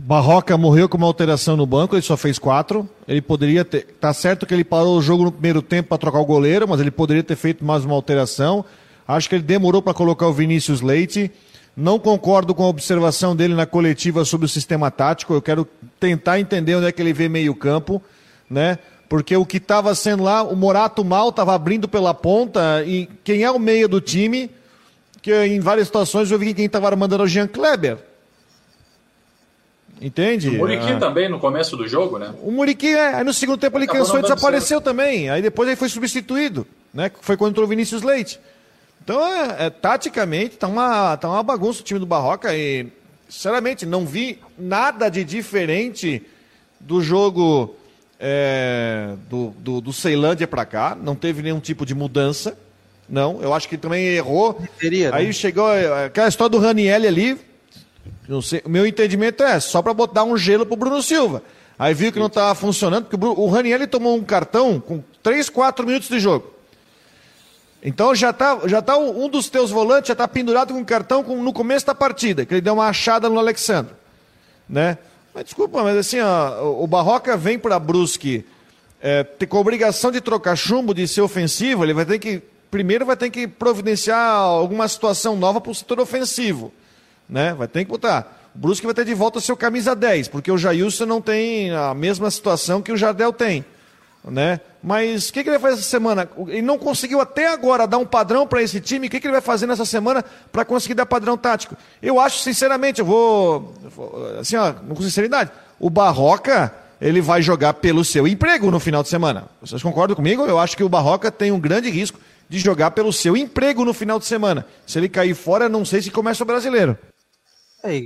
[0.00, 2.88] Barroca morreu com uma alteração no banco, ele só fez quatro.
[3.06, 3.86] Ele poderia ter.
[4.00, 6.80] Tá certo que ele parou o jogo no primeiro tempo para trocar o goleiro, mas
[6.80, 8.64] ele poderia ter feito mais uma alteração.
[9.06, 11.30] Acho que ele demorou para colocar o Vinícius Leite.
[11.76, 15.34] Não concordo com a observação dele na coletiva sobre o sistema tático.
[15.34, 15.66] Eu quero
[16.00, 18.02] tentar entender onde é que ele vê meio-campo,
[18.50, 18.78] né?
[19.08, 23.42] Porque o que estava sendo lá, o Morato mal estava abrindo pela ponta e quem
[23.42, 24.50] é o meio do time,
[25.20, 28.11] que em várias situações eu vi que quem estava armando era o Jean Kleber.
[30.02, 30.48] Entende?
[30.48, 30.98] O Muriqui ah.
[30.98, 32.34] também no começo do jogo, né?
[32.42, 34.84] O Muriqui, é, aí no segundo tempo ele cansou e desapareceu certo.
[34.84, 35.30] também.
[35.30, 37.10] Aí depois ele foi substituído, né?
[37.20, 38.40] Foi quando entrou o Vinícius Leite.
[39.02, 42.88] Então, é, é, taticamente, tá uma, tá uma bagunça o time do Barroca e,
[43.28, 46.22] sinceramente, não vi nada de diferente
[46.80, 47.76] do jogo
[48.18, 50.96] é, do, do, do Ceilândia para cá.
[51.00, 52.58] Não teve nenhum tipo de mudança.
[53.08, 54.60] Não, eu acho que também errou.
[54.80, 55.18] Seria, né?
[55.18, 57.38] Aí chegou é, aquela história do Ranielli ali,
[58.42, 61.42] Sei, o meu entendimento é só para botar um gelo pro Bruno Silva.
[61.78, 65.84] Aí viu que não estava funcionando, porque o, Raniel tomou um cartão com 3, 4
[65.84, 66.52] minutos de jogo.
[67.82, 70.84] Então já tá, já tá um, um dos teus volantes já tá pendurado com um
[70.84, 73.92] cartão com, no começo da partida, que ele deu uma achada no Alexandre,
[74.68, 74.96] né?
[75.34, 78.46] Mas desculpa, mas assim, ó, o Barroca vem para Brusque
[79.00, 83.04] é, com a obrigação de trocar chumbo, de ser ofensivo, ele vai ter que primeiro
[83.04, 86.72] vai ter que providenciar alguma situação nova para o setor ofensivo
[87.32, 87.54] né?
[87.54, 88.50] Vai ter que botar.
[88.54, 91.94] O Brusque vai ter de volta seu camisa 10, porque o Jailson não tem a
[91.94, 93.64] mesma situação que o Jardel tem,
[94.22, 94.60] né?
[94.82, 96.28] Mas o que, que, ele vai fazer essa semana?
[96.48, 99.06] Ele não conseguiu até agora dar um padrão para esse time.
[99.06, 101.76] O que, que, ele vai fazer nessa semana para conseguir dar padrão tático?
[102.02, 103.74] Eu acho, sinceramente, eu vou.
[104.38, 109.08] Assim, ó, com sinceridade, o Barroca ele vai jogar pelo seu emprego no final de
[109.08, 109.44] semana.
[109.60, 110.44] Vocês concordam comigo?
[110.44, 112.18] Eu acho que o Barroca tem um grande risco
[112.48, 114.66] de jogar pelo seu emprego no final de semana.
[114.86, 116.98] Se ele cair fora, não sei se começa o brasileiro.
[117.84, 117.98] É,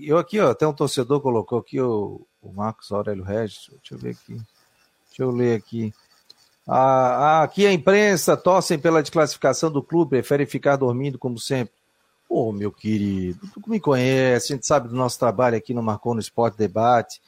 [0.00, 3.68] eu aqui, ó, até um torcedor colocou aqui o, o Marcos Aurélio Regis.
[3.70, 4.40] Deixa eu ver aqui.
[5.08, 5.92] Deixa eu ler aqui.
[6.66, 11.74] Ah, ah, aqui a imprensa torcem pela desclassificação do clube, preferem ficar dormindo como sempre.
[12.28, 15.82] Ô, oh, meu querido, tu me conhece, a gente sabe do nosso trabalho aqui no
[15.82, 17.20] Marcou no Esporte Debate.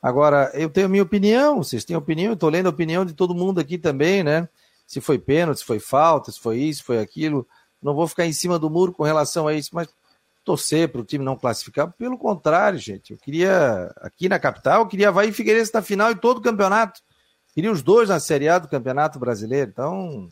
[0.00, 3.14] Agora, eu tenho a minha opinião, vocês têm opinião, eu tô lendo a opinião de
[3.14, 4.48] todo mundo aqui também, né?
[4.86, 7.46] Se foi pênalti, se foi falta, se foi isso, se foi aquilo.
[7.82, 9.88] Não vou ficar em cima do muro com relação a isso, mas
[10.44, 11.92] torcer para o time não classificar.
[11.92, 13.12] Pelo contrário, gente.
[13.12, 16.42] Eu queria, aqui na capital, eu queria Havaí e Figueirense na final e todo o
[16.42, 17.00] campeonato.
[17.54, 19.70] Queria os dois na Série A do Campeonato Brasileiro.
[19.70, 20.28] Então,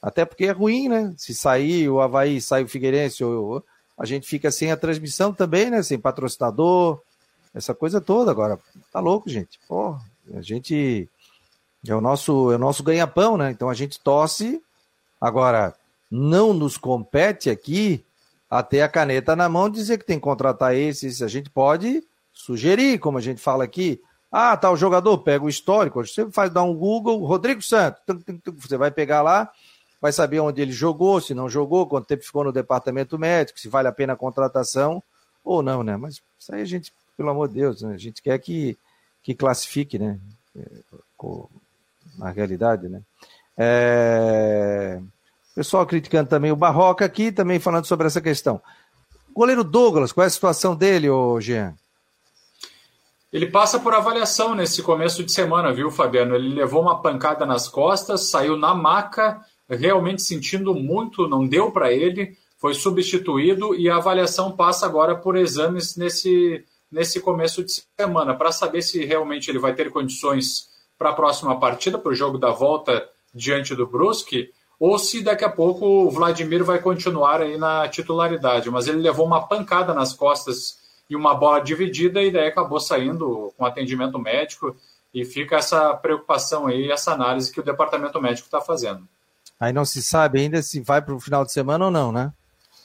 [0.00, 1.14] até porque é ruim, né?
[1.16, 3.64] Se sair o Havaí, sai o Figueirense, ou,
[3.96, 5.82] a gente fica sem a transmissão também, né?
[5.82, 7.00] Sem patrocinador,
[7.54, 8.30] essa coisa toda.
[8.30, 8.58] Agora,
[8.92, 9.60] tá louco, gente.
[9.68, 9.96] Pô,
[10.34, 11.08] a gente.
[11.86, 13.50] É o nosso, é o nosso ganha-pão, né?
[13.50, 14.62] Então a gente torce.
[15.20, 15.74] Agora,
[16.10, 18.04] não nos compete aqui
[18.48, 21.22] a ter a caneta na mão, dizer que tem que contratar esses.
[21.22, 24.00] A gente pode sugerir, como a gente fala aqui.
[24.30, 26.04] Ah, tá o jogador, pega o histórico.
[26.04, 28.02] Você faz dar um Google, Rodrigo Santos.
[28.58, 29.50] Você vai pegar lá,
[30.00, 33.68] vai saber onde ele jogou, se não jogou, quanto tempo ficou no departamento médico, se
[33.68, 35.02] vale a pena a contratação
[35.44, 35.96] ou não, né?
[35.96, 37.94] Mas isso aí a gente, pelo amor de Deus, né?
[37.94, 38.76] a gente quer que,
[39.22, 40.18] que classifique, né?
[42.18, 43.02] Na realidade, né?
[43.56, 45.00] É...
[45.54, 48.60] Pessoal criticando também o Barroca aqui, também falando sobre essa questão.
[49.32, 51.74] Goleiro Douglas, qual é a situação dele, ô Jean?
[53.32, 56.34] Ele passa por avaliação nesse começo de semana, viu, Fabiano?
[56.34, 61.92] Ele levou uma pancada nas costas, saiu na maca, realmente sentindo muito, não deu para
[61.92, 68.34] ele, foi substituído e a avaliação passa agora por exames nesse, nesse começo de semana,
[68.34, 72.38] para saber se realmente ele vai ter condições para a próxima partida, para o jogo
[72.38, 77.56] da volta diante do Brusque, ou se daqui a pouco o Vladimir vai continuar aí
[77.56, 78.70] na titularidade.
[78.70, 83.52] Mas ele levou uma pancada nas costas e uma bola dividida e daí acabou saindo
[83.56, 84.74] com atendimento médico
[85.12, 89.06] e fica essa preocupação aí, essa análise que o departamento médico está fazendo.
[89.60, 92.32] Aí não se sabe ainda se vai para o final de semana ou não, né?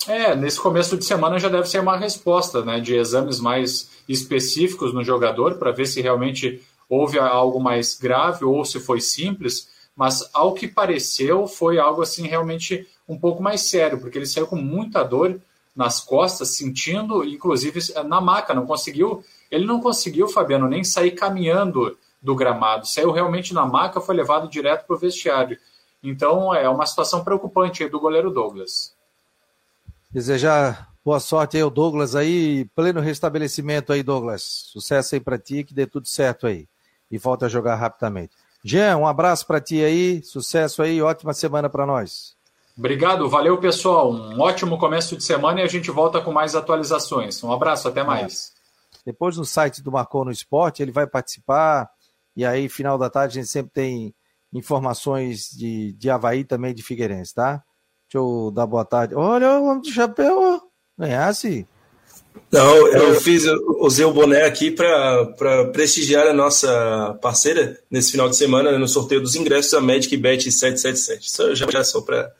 [0.07, 4.93] É, nesse começo de semana já deve ser uma resposta, né, de exames mais específicos
[4.93, 9.67] no jogador para ver se realmente houve algo mais grave ou se foi simples
[9.99, 14.47] mas ao que pareceu foi algo assim realmente um pouco mais sério, porque ele saiu
[14.47, 15.41] com muita dor
[15.75, 19.21] nas costas, sentindo, inclusive na maca, não conseguiu,
[19.51, 24.47] ele não conseguiu, Fabiano, nem sair caminhando do gramado, saiu realmente na maca, foi levado
[24.47, 25.59] direto para o vestiário.
[26.01, 28.95] Então é uma situação preocupante do goleiro Douglas.
[30.09, 34.43] Desejar boa sorte aí ao Douglas aí, pleno restabelecimento aí, Douglas.
[34.71, 36.69] Sucesso aí para ti, que dê tudo certo aí.
[37.11, 38.31] E volta a jogar rapidamente.
[38.63, 42.37] Jean, um abraço para ti aí, sucesso aí, ótima semana para nós.
[42.77, 47.43] Obrigado, valeu pessoal, um ótimo começo de semana e a gente volta com mais atualizações.
[47.43, 48.53] Um abraço, até mais.
[49.05, 51.89] Depois no site do Marcou no Esporte, ele vai participar
[52.35, 54.15] e aí final da tarde a gente sempre tem
[54.53, 57.63] informações de, de Havaí também de Figueirense, tá?
[58.11, 59.13] Deixa eu dar boa tarde.
[59.13, 60.61] Olha o homem de chapéu,
[60.97, 61.67] ganhasse.
[62.51, 68.27] Não, eu fiz, eu usei o boné aqui para prestigiar a nossa parceira nesse final
[68.27, 71.27] de semana né, no sorteio dos ingressos da Magic Bet 777.
[71.27, 72.33] Isso já, já só para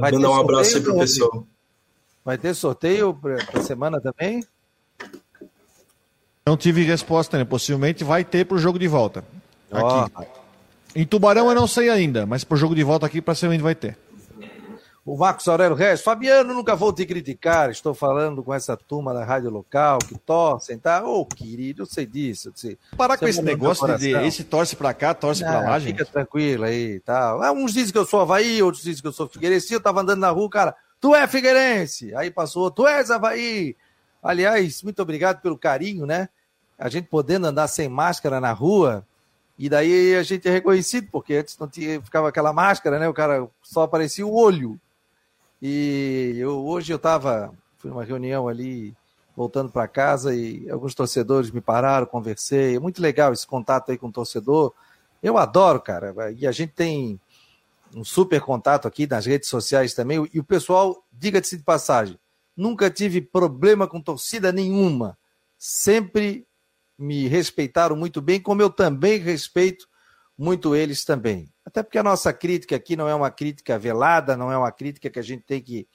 [0.00, 1.46] mandar um abraço aí pro pessoal.
[2.22, 4.44] Vai ter sorteio para semana também?
[6.44, 7.44] Não tive resposta, né?
[7.44, 9.24] Possivelmente vai ter para o jogo de volta.
[9.70, 10.12] Aqui.
[10.14, 10.24] Oh.
[10.94, 13.62] Em Tubarão eu não sei ainda, mas para o jogo de volta aqui para semana
[13.62, 13.96] vai ter.
[15.10, 19.24] O Marcos Aurélio Reis, Fabiano, nunca vou te criticar, estou falando com essa turma da
[19.24, 21.04] rádio local que torcem, tá?
[21.04, 22.50] Ô, oh, querido, eu sei disso.
[22.50, 22.78] Eu sei.
[22.96, 25.98] Parar com esse negócio de, esse torce pra cá, torce Não, pra lá, gente.
[25.98, 27.30] Fica tranquilo aí, tá?
[27.44, 29.74] Ah, uns dizem que eu sou Havaí, outros dizem que eu sou Figueirense.
[29.74, 32.14] Eu tava andando na rua, cara, tu é Figueirense.
[32.14, 33.74] Aí passou, tu és Havaí.
[34.22, 36.28] Aliás, muito obrigado pelo carinho, né?
[36.78, 39.04] A gente podendo andar sem máscara na rua,
[39.58, 43.08] e daí a gente é reconhecido, porque antes não tinha, ficava aquela máscara, né?
[43.08, 44.78] O cara só aparecia o olho.
[45.60, 48.96] E eu, hoje eu estava, fui numa reunião ali,
[49.36, 52.76] voltando para casa, e alguns torcedores me pararam, conversei.
[52.76, 54.72] É muito legal esse contato aí com o torcedor.
[55.22, 56.14] Eu adoro, cara.
[56.36, 57.20] E a gente tem
[57.94, 60.28] um super contato aqui nas redes sociais também.
[60.32, 62.18] E o pessoal, diga-se de passagem,
[62.56, 65.18] nunca tive problema com torcida nenhuma.
[65.58, 66.46] Sempre
[66.98, 69.88] me respeitaram muito bem, como eu também respeito
[70.36, 71.50] muito eles também.
[71.70, 75.08] Até porque a nossa crítica aqui não é uma crítica velada, não é uma crítica
[75.08, 75.88] que a gente tem que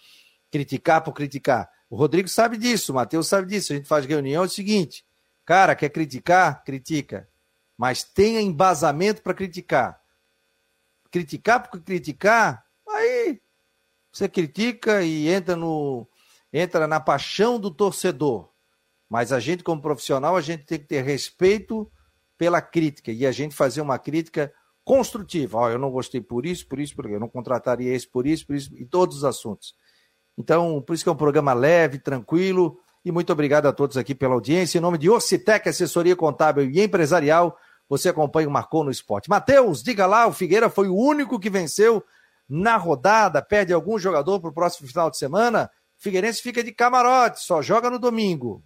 [0.50, 1.70] criticar por criticar.
[1.90, 3.74] O Rodrigo sabe disso, o Matheus sabe disso.
[3.74, 5.06] A gente faz reunião, é o seguinte:
[5.44, 6.64] cara, quer criticar?
[6.64, 7.28] Critica.
[7.78, 10.00] Mas tenha embasamento para criticar.
[11.12, 13.42] Criticar por criticar, aí
[14.14, 16.08] você critica e entra no
[16.54, 18.50] entra na paixão do torcedor.
[19.10, 21.92] Mas a gente, como profissional, a gente tem que ter respeito
[22.38, 24.54] pela crítica e a gente fazer uma crítica
[24.86, 25.58] construtiva.
[25.58, 28.46] Ó, eu não gostei por isso, por isso, porque eu não contrataria esse por isso,
[28.46, 29.74] por isso, e todos os assuntos.
[30.38, 34.14] Então, por isso que é um programa leve, tranquilo, e muito obrigado a todos aqui
[34.14, 34.78] pela audiência.
[34.78, 37.58] Em nome de Ocitec, assessoria contábil e empresarial,
[37.90, 39.30] você acompanha o Marcou no Esporte.
[39.30, 42.04] Matheus, diga lá, o Figueira foi o único que venceu
[42.48, 45.70] na rodada, perde algum jogador para o próximo final de semana.
[45.98, 48.64] Figueirense fica de camarote, só joga no domingo.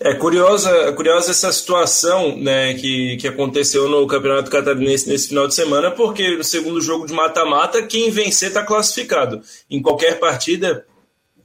[0.00, 5.54] É curiosa, curiosa essa situação né, que, que aconteceu no Campeonato Catarinense nesse final de
[5.54, 9.40] semana, porque no segundo jogo de mata-mata, quem vencer está classificado.
[9.70, 10.84] Em qualquer partida,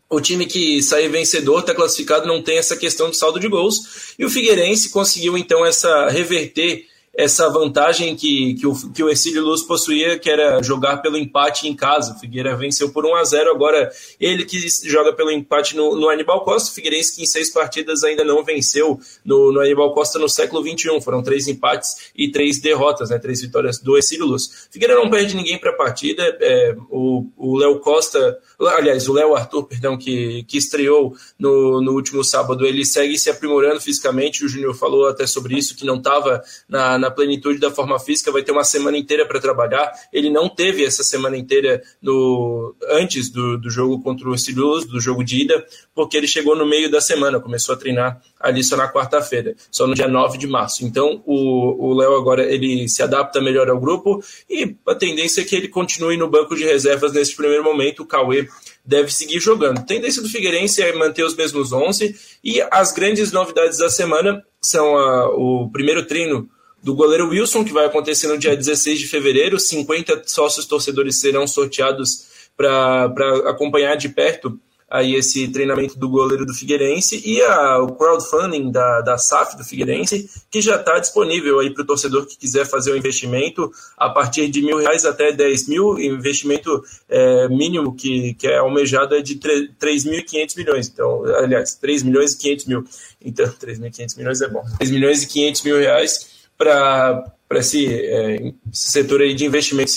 [0.10, 4.16] o time que sair vencedor está classificado, não tem essa questão de saldo de gols.
[4.18, 9.64] E o Figueirense conseguiu então essa reverter essa vantagem que, que, o, que o Luz
[9.64, 12.14] possuía, que era jogar pelo empate em casa.
[12.14, 16.10] O Figueira venceu por 1 a 0 agora ele que joga pelo empate no, no
[16.10, 16.72] Anibal Costa.
[16.72, 20.62] O Figueirense que em seis partidas ainda não venceu no, no Anibal Costa no século
[20.62, 21.02] XXI.
[21.02, 23.18] Foram três empates e três derrotas, né?
[23.18, 24.68] três vitórias do Ercílio Luz.
[24.72, 26.24] Figueira não perde ninguém para a partida.
[26.40, 32.24] É, o Léo Costa, aliás, o Léo Arthur, perdão, que, que estreou no, no último
[32.24, 34.44] sábado, ele segue se aprimorando fisicamente.
[34.44, 38.32] O Júnior falou até sobre isso, que não estava na na plenitude da forma física,
[38.32, 39.92] vai ter uma semana inteira para trabalhar.
[40.12, 45.00] Ele não teve essa semana inteira no, antes do, do jogo contra o Silos, do
[45.00, 48.78] jogo de ida, porque ele chegou no meio da semana, começou a treinar ali só
[48.78, 50.86] na quarta-feira, só no dia 9 de março.
[50.86, 55.56] Então o Léo agora ele se adapta melhor ao grupo e a tendência é que
[55.56, 58.04] ele continue no banco de reservas nesse primeiro momento.
[58.04, 58.48] O Cauê
[58.86, 59.80] deve seguir jogando.
[59.80, 64.44] A tendência do Figueirense é manter os mesmos 11 e as grandes novidades da semana
[64.62, 66.50] são a, o primeiro treino
[66.82, 69.60] do goleiro Wilson, que vai acontecer no dia 16 de fevereiro.
[69.60, 73.06] 50 sócios torcedores serão sorteados para
[73.50, 74.60] acompanhar de perto
[74.90, 79.64] aí esse treinamento do goleiro do Figueirense e a, o crowdfunding da, da SAF do
[79.64, 83.72] Figueirense, que já está disponível aí para o torcedor que quiser fazer o um investimento
[83.96, 89.16] a partir de mil reais até 10 mil, investimento é, mínimo que, que é almejado
[89.16, 92.84] é de 3.500 milhões, então, aliás, 3 milhões e 500 mil,
[93.24, 98.92] então 3.500 milhões é bom, 3 milhões e 500 mil reais para esse, é, esse
[98.92, 99.92] setor aí de investimento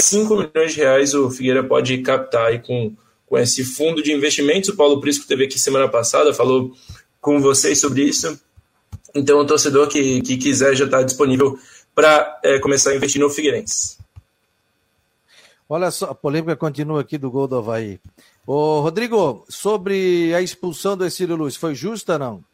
[0.00, 4.70] 5 milhões de reais o Figueira pode captar aí com com esse fundo de investimentos.
[4.70, 6.72] O Paulo Prisco teve aqui semana passada, falou
[7.20, 8.38] com vocês sobre isso.
[9.14, 11.58] Então, o torcedor que, que quiser já está disponível
[11.94, 13.98] para é, começar a investir no Figueirense.
[15.68, 17.98] Olha só, a polêmica continua aqui do gol do Havaí.
[18.46, 22.44] Ô, Rodrigo, sobre a expulsão do Exílio Luz, foi justa ou não?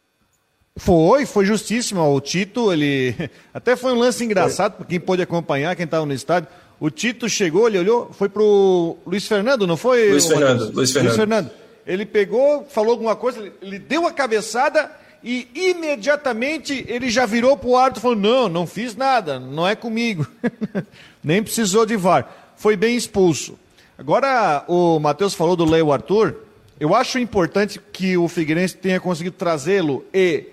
[0.77, 2.03] Foi, foi justíssimo.
[2.03, 3.15] O Tito, ele.
[3.53, 6.49] Até foi um lance engraçado, para quem pôde acompanhar, quem estava no estádio.
[6.79, 10.11] O Tito chegou, ele olhou, foi pro Luiz Fernando, não foi?
[10.11, 11.09] Luiz Fernando, Luiz Fernando.
[11.09, 11.51] Luiz Fernando.
[11.87, 14.91] Ele pegou, falou alguma coisa, ele deu a cabeçada
[15.23, 19.75] e imediatamente ele já virou pro árbitro e falou: Não, não fiz nada, não é
[19.75, 20.27] comigo.
[21.23, 22.53] Nem precisou de VAR.
[22.57, 23.59] Foi bem expulso.
[23.99, 26.37] Agora, o Matheus falou do Leo Arthur.
[26.79, 30.47] Eu acho importante que o Figueirense tenha conseguido trazê-lo e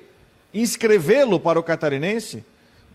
[0.54, 2.44] inscrevê-lo para o catarinense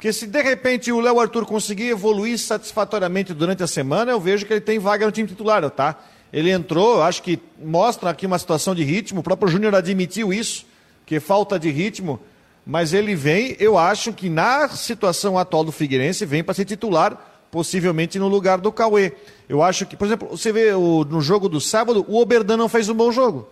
[0.03, 4.44] porque se de repente o Léo Arthur conseguir evoluir satisfatoriamente durante a semana, eu vejo
[4.44, 5.96] que ele tem vaga no time titular, tá?
[6.32, 10.66] Ele entrou, acho que mostra aqui uma situação de ritmo, o próprio Júnior admitiu isso,
[11.07, 12.18] que falta de ritmo,
[12.66, 17.16] mas ele vem, eu acho que na situação atual do Figueirense, vem para ser titular,
[17.48, 19.12] possivelmente no lugar do Cauê.
[19.48, 22.68] Eu acho que, por exemplo, você vê o, no jogo do sábado, o Oberdan não
[22.68, 23.48] fez um bom jogo.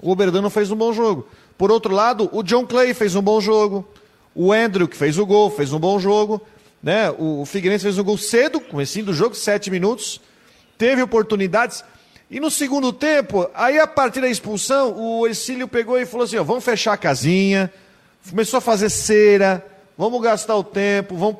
[0.00, 1.28] O Oberdan não fez um bom jogo.
[1.56, 3.86] Por outro lado, o John Clay fez um bom jogo.
[4.34, 6.40] O Andrew, que fez o gol, fez um bom jogo.
[6.82, 7.10] Né?
[7.18, 10.20] O Figueirense fez um gol cedo, comecinho do jogo, sete minutos.
[10.76, 11.84] Teve oportunidades.
[12.30, 16.38] E no segundo tempo, aí a partir da expulsão, o Exílio pegou e falou assim:
[16.38, 17.72] ó, vamos fechar a casinha.
[18.28, 19.64] Começou a fazer cera.
[19.96, 21.36] Vamos gastar o tempo, vamos,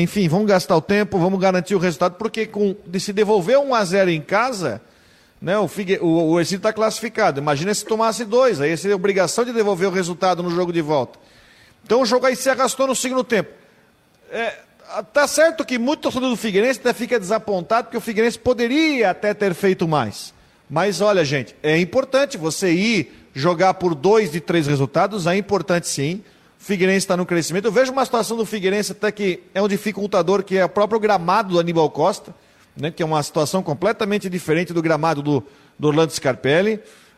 [0.00, 3.74] enfim, vamos gastar o tempo, vamos garantir o resultado, porque com, de se devolver um
[3.74, 4.80] a 0 em casa,
[5.42, 7.40] né, o, Figue, o, o está classificado.
[7.40, 11.18] Imagina se tomasse dois, aí seria obrigação de devolver o resultado no jogo de volta.
[11.84, 13.50] Então o jogo aí se arrastou no segundo tempo.
[14.30, 14.54] É,
[15.12, 19.34] tá certo que muito torcedor do Figueirense até fica desapontado, porque o Figueirense poderia até
[19.34, 20.32] ter feito mais.
[20.70, 25.88] Mas olha, gente, é importante você ir jogar por dois de três resultados, é importante
[25.88, 26.22] sim.
[26.60, 27.64] O Figueirense está no crescimento.
[27.64, 31.00] Eu vejo uma situação do Figueirense até que é um dificultador, que é o próprio
[31.00, 32.32] gramado do Aníbal Costa,
[32.76, 35.44] né, que é uma situação completamente diferente do gramado do,
[35.78, 36.74] do Orlando Scarpelli.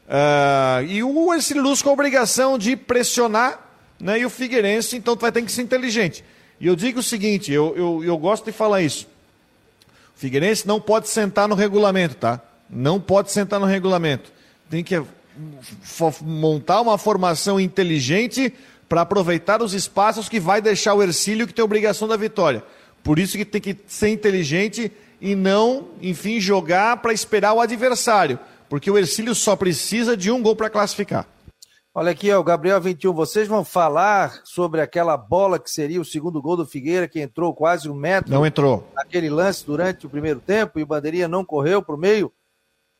[0.07, 3.65] Uh, e o Ercílio Luz com a obrigação de pressionar
[4.01, 4.21] né?
[4.21, 6.25] E o Figueirense, então, vai ter que ser inteligente.
[6.61, 9.07] E eu digo o seguinte, eu, eu, eu gosto de falar isso.
[10.17, 12.41] O Figueirense não pode sentar no regulamento, tá?
[12.69, 14.33] Não pode sentar no regulamento.
[14.71, 15.03] Tem que
[16.23, 18.53] montar uma formação inteligente
[18.89, 22.63] para aproveitar os espaços que vai deixar o Ercílio que tem obrigação da vitória.
[23.03, 28.39] Por isso que tem que ser inteligente e não, enfim, jogar para esperar o adversário.
[28.69, 31.27] Porque o Ercílio só precisa de um gol para classificar.
[31.97, 33.13] Olha aqui, ó, o Gabriel 21.
[33.13, 37.55] Vocês vão falar sobre aquela bola que seria o segundo gol do Figueira, que entrou
[37.55, 38.33] quase um metro.
[38.33, 38.89] Não entrou.
[38.97, 42.33] Naquele lance durante o primeiro tempo e o Bandeirinha não correu para o meio.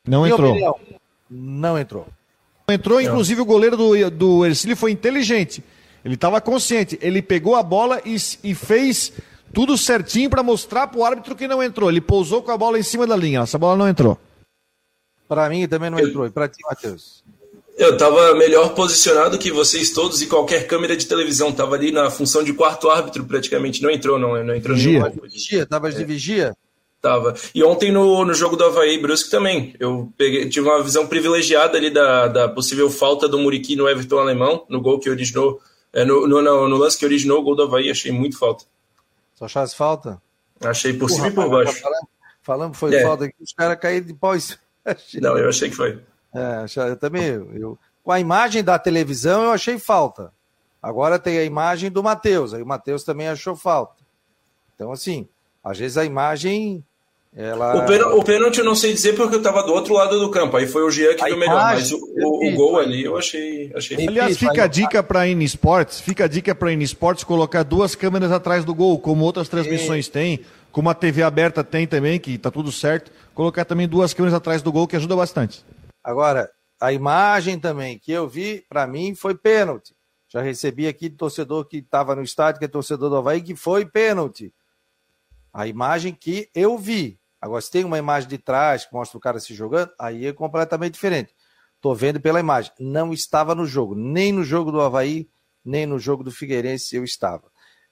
[0.07, 0.51] Não Minha entrou.
[0.51, 0.79] Opinião,
[1.29, 2.07] não entrou.
[2.67, 5.61] Não entrou, inclusive o goleiro do, do Ercílio foi inteligente.
[6.03, 6.97] Ele estava consciente.
[7.01, 9.11] Ele pegou a bola e, e fez
[9.53, 11.89] tudo certinho para mostrar para o árbitro que não entrou.
[11.89, 13.41] Ele pousou com a bola em cima da linha.
[13.41, 14.17] Essa bola não entrou.
[15.27, 16.25] Para mim também não entrou.
[16.25, 17.23] E para ti, Matheus?
[17.77, 21.49] Eu estava melhor posicionado que vocês todos e qualquer câmera de televisão.
[21.49, 23.81] Estava ali na função de quarto árbitro praticamente.
[23.81, 24.41] Não entrou, não.
[24.43, 25.13] Não entrou vigia.
[25.23, 26.05] Vigia, tava de é.
[26.05, 26.55] vigia?
[27.01, 27.35] Tava.
[27.53, 29.75] E ontem no, no jogo do Havaí Brusque também.
[29.79, 34.19] Eu peguei, tive uma visão privilegiada ali da, da possível falta do Muriqui no Everton
[34.19, 35.59] Alemão, no gol que originou.
[35.93, 38.65] É, no, no, no, no, lance que originou o gol do Havaí, achei muito falta.
[39.35, 40.21] Só achasse falta?
[40.61, 41.79] Achei por cima e por baixo.
[41.81, 42.07] Falando,
[42.41, 43.03] falando foi é.
[43.03, 44.57] falta aqui, os caras caíram de pós.
[45.21, 46.01] Não, eu achei que foi.
[46.33, 47.23] É, eu também.
[47.23, 50.31] Eu, com a imagem da televisão, eu achei falta.
[50.81, 54.03] Agora tem a imagem do Matheus, aí o Matheus também achou falta.
[54.75, 55.27] Então, assim,
[55.63, 56.83] às vezes a imagem.
[57.35, 57.75] Ela...
[57.75, 60.31] O, pênalti, o pênalti eu não sei dizer porque eu estava do outro lado do
[60.31, 60.55] campo.
[60.55, 61.55] Aí foi o Jean que deu melhor.
[61.55, 63.73] Mas o, o, o, gol ali eu achei.
[63.75, 64.07] achei...
[64.07, 67.93] Aliás, fica a dica para a Sports, fica a dica para a Sports colocar duas
[67.93, 70.39] câmeras atrás do gol, como outras transmissões têm,
[70.71, 73.11] como a TV aberta tem também, que tá tudo certo.
[73.33, 75.65] Colocar também duas câmeras atrás do gol, que ajuda bastante.
[76.01, 79.93] Agora, a imagem também que eu vi, para mim, foi pênalti.
[80.29, 83.55] Já recebi aqui de torcedor que estava no estádio, que é torcedor do Havaí, que
[83.55, 84.53] foi pênalti.
[85.53, 87.19] A imagem que eu vi.
[87.45, 90.33] Agora, se tem uma imagem de trás que mostra o cara se jogando, aí é
[90.33, 91.31] completamente diferente.
[91.75, 92.71] Estou vendo pela imagem.
[92.79, 93.93] Não estava no jogo.
[93.93, 95.29] Nem no jogo do Havaí,
[95.63, 97.43] nem no jogo do Figueirense eu estava.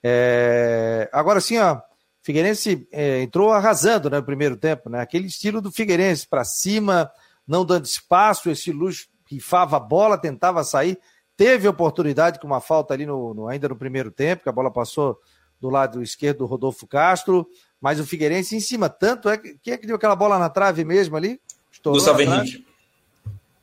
[0.02, 1.08] É...
[1.12, 1.80] Agora sim, ó.
[2.20, 5.00] Figueirense é, entrou arrasando né, no primeiro tempo, né?
[5.00, 7.08] Aquele estilo do Figueirense, para cima,
[7.46, 10.98] não dando espaço, esse Luz rifava a bola, tentava sair.
[11.36, 14.72] Teve oportunidade com uma falta ali no, no, ainda no primeiro tempo, que a bola
[14.72, 15.16] passou
[15.60, 17.46] do lado esquerdo do Rodolfo Castro,
[17.80, 18.88] mas o Figueirense em cima.
[18.88, 21.40] Tanto é que quem é que deu aquela bola na trave mesmo ali?
[21.70, 22.66] Estourou Gustavo Henrique.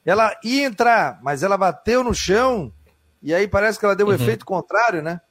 [0.05, 2.73] Ela ia entrar, mas ela bateu no chão
[3.21, 4.15] e aí parece que ela deu um uhum.
[4.15, 5.21] efeito contrário, né?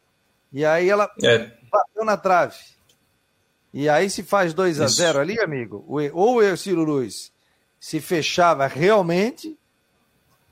[0.53, 1.51] E aí ela é.
[1.71, 2.57] bateu na trave.
[3.73, 7.33] E aí se faz 2 a 0 ali, amigo, ou o Ciro Luiz
[7.79, 9.57] se fechava realmente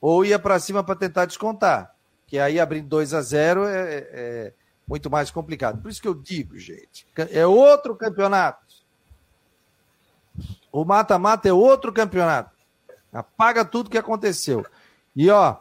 [0.01, 1.95] ou ia para cima para tentar descontar.
[2.27, 4.53] Que aí abrindo 2 a 0 é, é,
[4.89, 5.83] muito mais complicado.
[5.83, 8.67] Por isso que eu digo, gente, é outro campeonato.
[10.73, 12.51] O mata-mata é outro campeonato.
[13.13, 14.65] Apaga tudo que aconteceu.
[15.15, 15.57] E ó.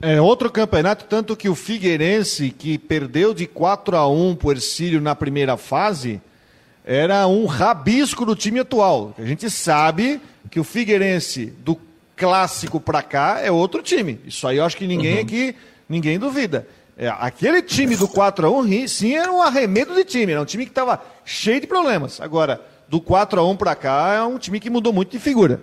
[0.00, 5.00] É outro campeonato, tanto que o Figueirense, que perdeu de 4 a 1 por Ercílio
[5.00, 6.20] na primeira fase,
[6.84, 9.14] era um rabisco do time atual.
[9.18, 11.78] A gente sabe que o Figueirense, do
[12.14, 14.20] clássico para cá, é outro time.
[14.26, 15.22] Isso aí eu acho que ninguém uhum.
[15.22, 15.56] aqui,
[15.88, 16.68] ninguém duvida.
[16.96, 20.32] É, aquele time do 4x1, sim, era um arremedo de time.
[20.32, 22.20] Era um time que estava cheio de problemas.
[22.20, 25.60] Agora, do 4x1 para cá, é um time que mudou muito de figura.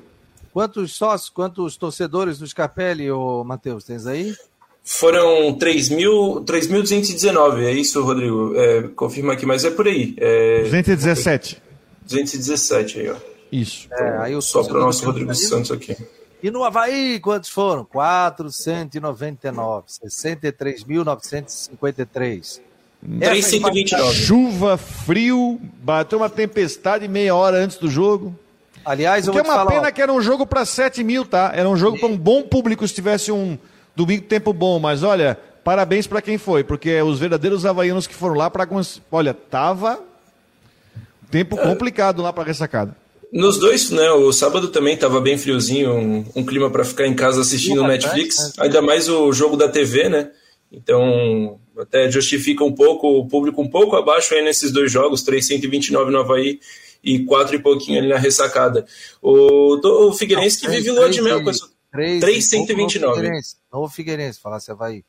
[0.51, 4.35] Quantos sócios, quantos torcedores do Scarpelli, ô Matheus, tens aí?
[4.83, 8.53] Foram 3.219, é isso, Rodrigo?
[8.55, 10.13] É, confirma aqui, mas é por aí.
[10.17, 10.63] É...
[10.63, 11.61] 217.
[12.05, 13.15] 217 aí, ó.
[13.51, 13.87] Isso.
[13.91, 15.95] É, aí o Só para o nosso Rodrigo Santos aqui.
[16.43, 17.85] E no Havaí, quantos foram?
[17.85, 22.59] 499, 63.953.
[23.17, 24.13] 329.
[24.13, 28.37] Chuva, frio, bateu uma tempestade meia hora antes do jogo.
[28.83, 29.91] Aliás, eu vou é uma falar, pena ó.
[29.91, 31.53] que era um jogo para 7 mil, tá?
[31.55, 33.57] Era um jogo para um bom público se tivesse um
[33.95, 34.79] domingo tempo bom.
[34.79, 38.67] Mas olha, parabéns para quem foi, porque os verdadeiros havaianos que foram lá para.
[39.09, 39.97] Olha, tava
[41.31, 43.01] tempo complicado lá para ressacada.
[43.33, 44.11] Nos dois, né?
[44.11, 47.87] O sábado também estava bem friozinho, um, um clima para ficar em casa assistindo o
[47.87, 48.51] Netflix, né?
[48.59, 50.31] ainda mais o jogo da TV, né?
[50.71, 56.11] Então, até justifica um pouco, o público um pouco abaixo aí nesses dois jogos, 329
[56.11, 56.59] no Havaí
[57.03, 58.85] e 4 e pouquinho ali na ressacada.
[59.19, 61.67] O, o Figueirense que vive lua de mel com essa.
[61.91, 63.29] 329.
[63.71, 65.03] Novo Figueirense, falasse Havaí.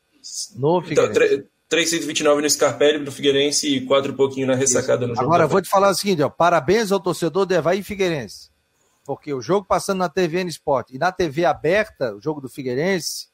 [0.55, 1.33] Novo então, Figueirense.
[1.35, 5.25] Então, 329 no Scarpelli do Figueirense e 4 e pouquinho na ressacada no jogo.
[5.25, 8.51] Agora, vou te falar o seguinte, ó, parabéns ao torcedor de Havaí e Figueirense.
[9.03, 13.27] Porque o jogo passando na TVN Sport e na TV aberta, o jogo do Figueirense,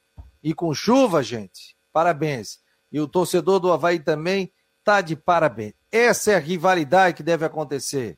[0.43, 2.59] e com chuva, gente, parabéns.
[2.91, 4.51] E o torcedor do Havaí também
[4.83, 5.73] tá de parabéns.
[5.91, 8.17] Essa é a rivalidade que deve acontecer.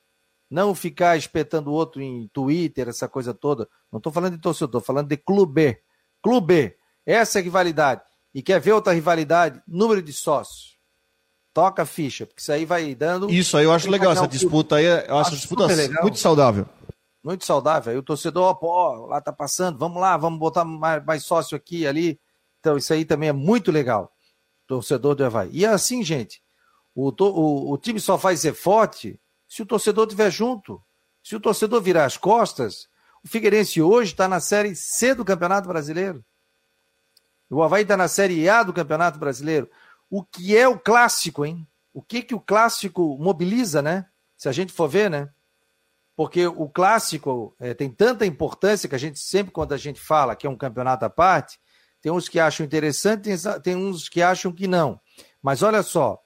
[0.50, 3.68] Não ficar espetando o outro em Twitter, essa coisa toda.
[3.92, 5.80] Não estou falando de torcedor, estou falando de clube.
[6.22, 6.76] Clube.
[7.06, 8.02] Essa é a rivalidade.
[8.34, 9.62] E quer ver outra rivalidade?
[9.68, 10.78] Número de sócios.
[11.54, 13.30] Toca a ficha, porque isso aí vai dando.
[13.30, 15.68] Isso aí eu acho legal, essa disputa aí, eu acho, acho disputa
[16.02, 16.68] muito saudável.
[17.24, 17.92] Muito saudável.
[17.92, 21.86] Aí o torcedor, pô, lá tá passando, vamos lá, vamos botar mais, mais sócio aqui
[21.86, 22.20] ali.
[22.60, 24.12] Então, isso aí também é muito legal.
[24.66, 25.50] Torcedor do Havaí.
[25.54, 26.42] E é assim, gente,
[26.96, 30.82] o, o, o time só vai ser forte se o torcedor estiver junto.
[31.22, 32.88] Se o torcedor virar as costas,
[33.24, 36.24] o Figueirense hoje está na Série C do Campeonato Brasileiro.
[37.54, 39.70] O Havaí está na Série A do Campeonato Brasileiro.
[40.10, 41.68] O que é o clássico, hein?
[41.94, 44.06] O que, que o clássico mobiliza, né?
[44.36, 45.30] Se a gente for ver, né?
[46.16, 50.36] Porque o clássico é, tem tanta importância que a gente sempre, quando a gente fala
[50.36, 51.60] que é um campeonato à parte,
[52.02, 55.00] tem uns que acham interessante, tem, tem uns que acham que não.
[55.42, 56.22] Mas olha só,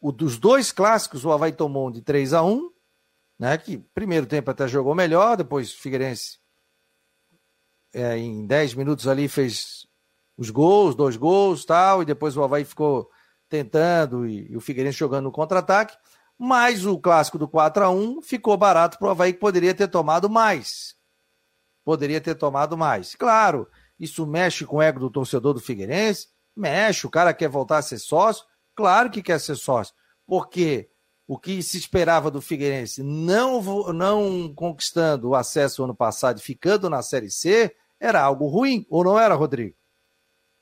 [0.00, 2.72] o dos dois clássicos, o Havaí tomou um de 3 a 1
[3.42, 3.58] né?
[3.58, 6.38] Que primeiro tempo até jogou melhor, depois o Figueirense
[7.92, 9.84] é, em 10 minutos ali fez
[10.36, 13.08] os gols, dois gols tal, e depois o Havaí ficou
[13.48, 15.96] tentando e, e o Figueirense jogando no contra-ataque.
[16.38, 19.88] Mas o clássico do 4 a 1 ficou barato para o Havaí que poderia ter
[19.88, 20.94] tomado mais.
[21.84, 23.14] Poderia ter tomado mais.
[23.14, 23.68] Claro,
[23.98, 27.82] isso mexe com o ego do torcedor do Figueirense, Mexe, o cara quer voltar a
[27.82, 28.44] ser sócio?
[28.74, 29.94] Claro que quer ser sócio.
[30.26, 30.90] Porque
[31.26, 33.62] o que se esperava do Figueirense não,
[33.92, 39.04] não conquistando o acesso ano passado e ficando na Série C era algo ruim, ou
[39.04, 39.76] não era, Rodrigo?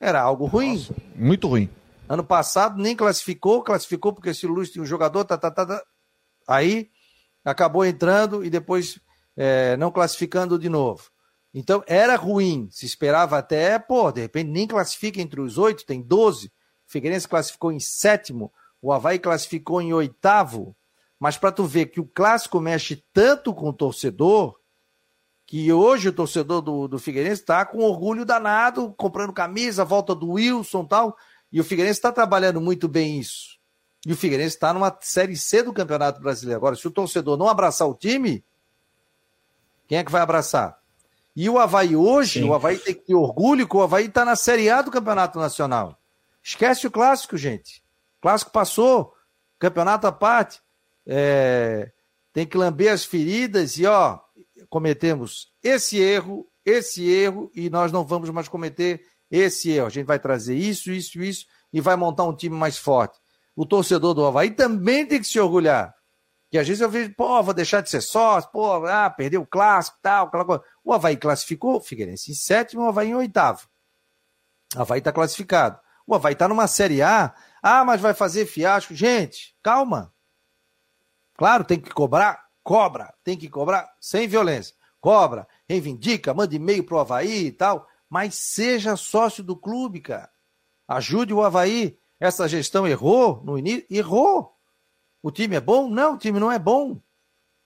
[0.00, 0.76] Era algo ruim.
[0.76, 1.68] Nossa, muito ruim.
[2.08, 5.82] Ano passado nem classificou, classificou porque esse Luz tinha um jogador, tá, tá, tá, tá.
[6.48, 6.90] aí
[7.44, 8.98] acabou entrando e depois
[9.36, 11.10] é, não classificando de novo.
[11.52, 16.02] Então era ruim, se esperava até, pô, de repente nem classifica entre os oito, tem
[16.02, 16.52] doze.
[16.86, 20.76] Figueirense classificou em sétimo, o Havaí classificou em oitavo.
[21.18, 24.58] Mas para tu ver que o clássico mexe tanto com o torcedor,
[25.50, 30.34] que hoje o torcedor do, do Figueirense está com orgulho danado, comprando camisa, volta do
[30.34, 31.16] Wilson tal.
[31.50, 33.58] E o Figueirense está trabalhando muito bem isso.
[34.06, 36.56] E o Figueirense está numa Série C do Campeonato Brasileiro.
[36.56, 38.44] Agora, se o torcedor não abraçar o time,
[39.88, 40.78] quem é que vai abraçar?
[41.34, 42.48] E o Havaí hoje, Sim.
[42.48, 45.36] o Havaí tem que ter orgulho que o Havaí está na Série A do Campeonato
[45.36, 45.98] Nacional.
[46.40, 47.82] Esquece o clássico, gente.
[48.20, 49.16] O clássico passou,
[49.58, 50.60] campeonato à parte.
[51.04, 51.90] É...
[52.32, 54.20] Tem que lamber as feridas e, ó,
[54.70, 59.88] cometemos esse erro, esse erro, e nós não vamos mais cometer esse erro.
[59.88, 63.18] A gente vai trazer isso, isso, isso, e vai montar um time mais forte.
[63.54, 65.94] O torcedor do Havaí também tem que se orgulhar.
[66.50, 69.46] Que às vezes eu vejo, pô, vou deixar de ser sócio, pô, ah, perdeu o
[69.46, 70.62] clássico tal, aquela coisa.
[70.84, 73.68] O Havaí classificou, Figueirense em sétimo, o Havaí em oitavo.
[74.74, 75.78] O Havaí está classificado.
[76.06, 77.34] O Havaí está numa Série A.
[77.62, 78.94] Ah, mas vai fazer fiasco.
[78.94, 80.12] Gente, calma.
[81.36, 83.12] Claro, tem que cobrar, cobra.
[83.24, 84.74] Tem que cobrar sem violência.
[85.00, 87.86] Cobra, reivindica, manda e-mail pro Havaí e tal.
[88.08, 90.30] Mas seja sócio do clube, cara.
[90.86, 91.98] Ajude o Havaí.
[92.18, 93.86] Essa gestão errou no início?
[93.90, 94.52] Errou.
[95.22, 95.88] O time é bom?
[95.88, 97.00] Não, o time não é bom.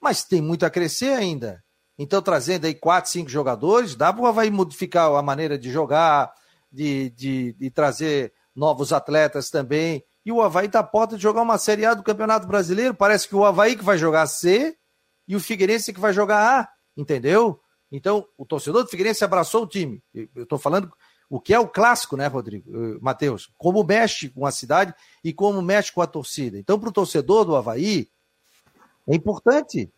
[0.01, 1.65] Mas tem muito a crescer ainda.
[1.99, 6.33] Então, trazendo aí quatro, cinco jogadores, dá para o Havaí modificar a maneira de jogar,
[6.71, 10.05] de, de, de trazer novos atletas também.
[10.25, 12.95] E o Havaí está à porta de jogar uma Série A do Campeonato Brasileiro.
[12.95, 14.77] Parece que o Havaí que vai jogar C
[15.27, 17.61] e o Figueirense que vai jogar A, entendeu?
[17.91, 20.03] Então, o torcedor do Figueirense abraçou o time.
[20.15, 20.93] Eu estou falando
[21.31, 22.71] o que é o clássico, né, Rodrigo?
[23.01, 23.53] Matheus?
[23.57, 26.59] Como mexe com a cidade e como mexe com a torcida.
[26.59, 28.09] Então, para o torcedor do Havaí,
[29.07, 29.91] é importante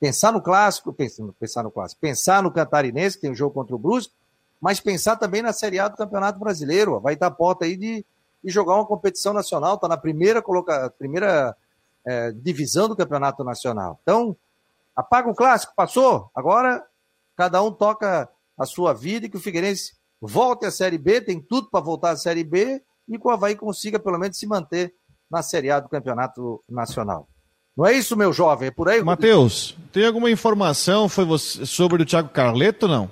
[0.00, 3.78] pensar no clássico, pensar, no clássico, pensar no catarinense, que tem um jogo contra o
[3.78, 4.12] Brusque,
[4.60, 7.00] mas pensar também na Série A do Campeonato Brasileiro.
[7.00, 8.04] Vai dar porta aí de,
[8.42, 11.56] de jogar uma competição nacional, está na primeira, coloca, primeira
[12.04, 13.98] é, divisão do Campeonato Nacional.
[14.02, 14.36] Então,
[14.96, 16.82] apaga o clássico, passou, agora
[17.36, 18.28] cada um toca
[18.58, 22.10] a sua vida e que o Figueirense volte à Série B, tem tudo para voltar
[22.10, 24.94] à Série B e que o Havaí consiga pelo menos se manter
[25.30, 27.28] na Série A do Campeonato Nacional.
[27.76, 28.68] Não é isso, meu jovem?
[28.68, 29.02] É por aí?
[29.02, 33.10] Matheus, tem alguma informação foi você, sobre o Thiago Carleto não?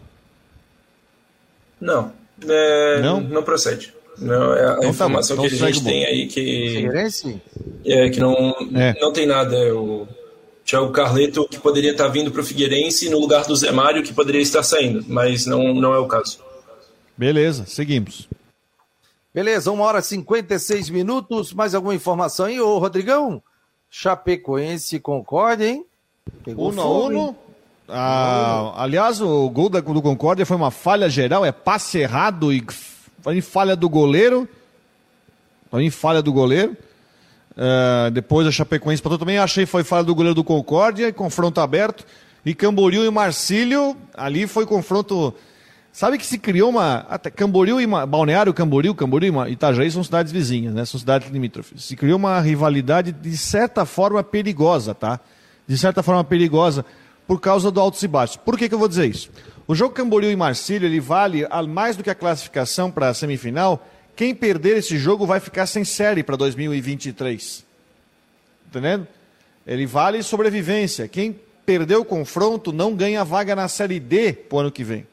[1.81, 2.13] Não.
[2.47, 3.21] É, não?
[3.21, 3.95] Não procede.
[4.19, 6.87] Não, é a então, tá informação tá que a gente tem aí que.
[7.87, 8.35] É, que não,
[8.75, 8.95] é.
[9.01, 9.57] não tem nada.
[9.57, 10.07] É o
[10.71, 14.15] Thiago Carleto que poderia estar vindo para o Figueirense no lugar do Zé Mário que
[14.15, 16.39] poderia estar saindo, mas não, não é o caso.
[17.17, 18.29] Beleza, seguimos.
[19.35, 21.53] Beleza, uma hora e 56 minutos.
[21.53, 23.43] Mais alguma informação aí, ô Rodrigão?
[23.91, 25.85] Chapecoense Concórdia, hein?
[26.45, 27.37] Pegou uno a uno.
[27.89, 33.41] Ah, aliás, o gol da, do Concórdia foi uma falha geral, é passe errado e
[33.43, 34.49] falha do goleiro.
[35.69, 36.77] Foi falha do goleiro.
[37.53, 42.05] Uh, depois a Chapecoense para também achei foi falha do goleiro do Concórdia, confronto aberto.
[42.45, 45.35] E Camboriú e Marcílio, ali foi confronto
[45.93, 47.05] Sabe que se criou uma.
[47.09, 50.85] Até Camboriú e Balneário Camboriú, Camboriú e Itajaí são cidades vizinhas, né?
[50.85, 51.85] São cidades limítrofes.
[51.85, 55.19] Se criou uma rivalidade de certa forma perigosa, tá?
[55.67, 56.85] De certa forma perigosa
[57.27, 58.37] por causa do altos e baixos.
[58.37, 59.31] Por que, que eu vou dizer isso?
[59.67, 63.85] O jogo Camboriú e Marcílio, ele vale mais do que a classificação para a semifinal.
[64.21, 67.65] Quem perder esse jogo vai ficar sem série para 2023.
[68.67, 69.09] Entendendo?
[69.67, 71.09] Ele vale sobrevivência.
[71.09, 75.07] Quem perder o confronto não ganha vaga na Série D para o ano que vem.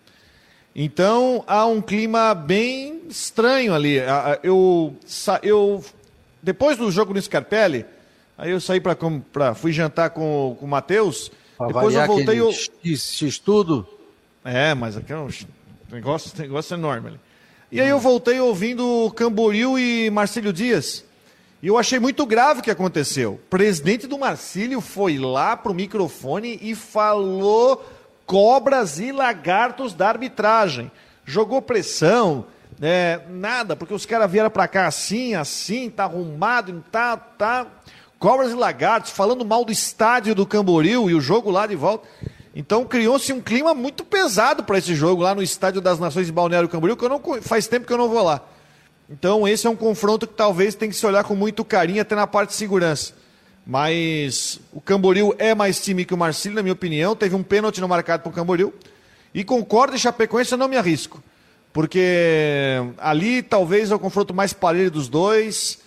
[0.76, 3.95] Então há um clima bem estranho ali.
[4.43, 4.93] Eu,
[5.41, 5.86] eu
[6.43, 7.86] depois do jogo no Scarpelli,
[8.38, 11.32] aí eu saí para fui jantar com, com o Matheus.
[11.66, 13.88] Depois eu voltei o X, tudo.
[14.43, 15.30] É, mas aqui é um
[15.89, 17.27] negócio, negócio enorme ali.
[17.70, 21.03] E aí eu voltei ouvindo Camboriú e Marcílio Dias.
[21.61, 23.34] E eu achei muito grave o que aconteceu.
[23.34, 27.86] O presidente do Marcílio foi lá pro microfone e falou
[28.26, 30.89] cobras e lagartos da arbitragem.
[31.26, 32.45] Jogou pressão,
[32.82, 37.68] é, nada, porque os caras vieram para cá assim, assim, tá arrumado, tá, tá.
[38.18, 42.07] Cobras e lagartos falando mal do estádio do Camboriú e o jogo lá de volta.
[42.60, 46.32] Então criou-se um clima muito pesado para esse jogo lá no Estádio das Nações de
[46.32, 48.41] Balneário Camboriú, que eu não, faz tempo que eu não vou lá.
[49.08, 52.16] Então esse é um confronto que talvez tem que se olhar com muito carinho até
[52.16, 53.14] na parte de segurança.
[53.64, 57.16] Mas o Camboriú é mais time que o Marcílio, na minha opinião.
[57.16, 58.74] Teve um pênalti no marcado para o Camboriú.
[59.36, 61.22] E concordo em Chapecoense, eu não me arrisco.
[61.72, 65.78] Porque ali talvez é o confronto mais parelho dos dois.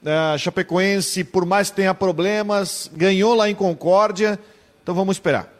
[0.00, 4.38] Uh, Chapecoense, por mais que tenha problemas, ganhou lá em Concórdia.
[4.80, 5.59] Então vamos esperar.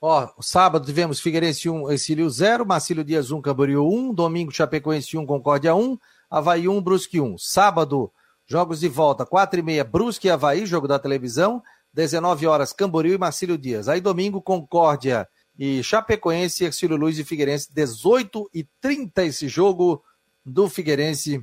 [0.00, 5.24] Ó, sábado tivemos Figueirense 1, Exílio 0, Marcílio Dias 1, Camboriú 1, domingo Chapecoense 1,
[5.24, 7.38] Concórdia 1, Havaí 1, Brusque 1.
[7.38, 8.12] Sábado,
[8.46, 11.62] jogos de volta, 4 e meia, Brusque e Havaí, jogo da televisão,
[11.94, 13.88] 19 horas, Camboriú e Marcílio Dias.
[13.88, 15.26] Aí domingo, Concórdia
[15.58, 20.04] e Chapecoense, Exílio Luiz e Figueirense, 18 e 30 esse jogo
[20.44, 21.42] do Figueirense,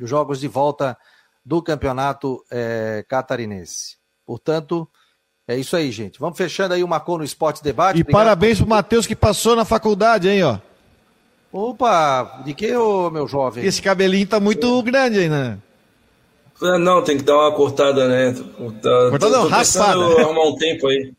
[0.00, 0.98] os jogos de volta
[1.42, 3.96] do campeonato é, catarinense.
[4.26, 4.86] Portanto,
[5.46, 6.18] é isso aí, gente.
[6.18, 7.98] Vamos fechando aí o Marcou no Esporte Debate.
[7.98, 10.58] E Obrigado parabéns pro Matheus que passou na faculdade, hein, ó.
[11.52, 13.64] Opa, de que, ô, meu jovem?
[13.64, 15.58] Esse cabelinho tá muito grande aí, né?
[16.60, 18.32] Ah, não, tem que dar uma cortada, né?
[18.32, 20.00] Tá, cortada não, raspada.
[20.20, 21.12] arrumar um tempo aí.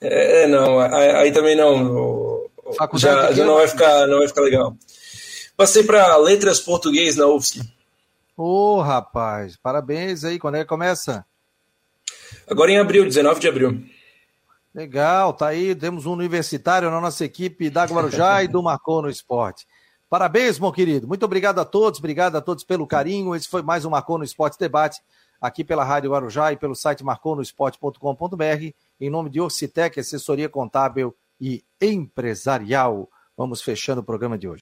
[0.00, 2.46] É, não, aí, aí também não.
[2.94, 4.76] Já, já não, vai ficar, não vai ficar legal.
[5.56, 7.60] Passei para Letras Português na UFSC.
[8.36, 10.38] Ô, oh, rapaz, parabéns aí.
[10.38, 11.24] Quando é que começa?
[12.48, 13.84] Agora em abril, 19 de abril.
[14.74, 15.74] Legal, tá aí.
[15.74, 19.66] Temos um universitário na nossa equipe da Guarujá e do Marcou no Esporte.
[20.08, 21.06] Parabéns, meu querido.
[21.06, 23.34] Muito obrigado a todos, obrigado a todos pelo carinho.
[23.34, 25.00] Esse foi mais um Marcou no Esporte Debate,
[25.40, 31.62] aqui pela Rádio Guarujá e pelo site marconosport.com.br, em nome de Orcitec, assessoria contábil e
[31.80, 33.08] empresarial.
[33.36, 34.56] Vamos fechando o programa de hoje.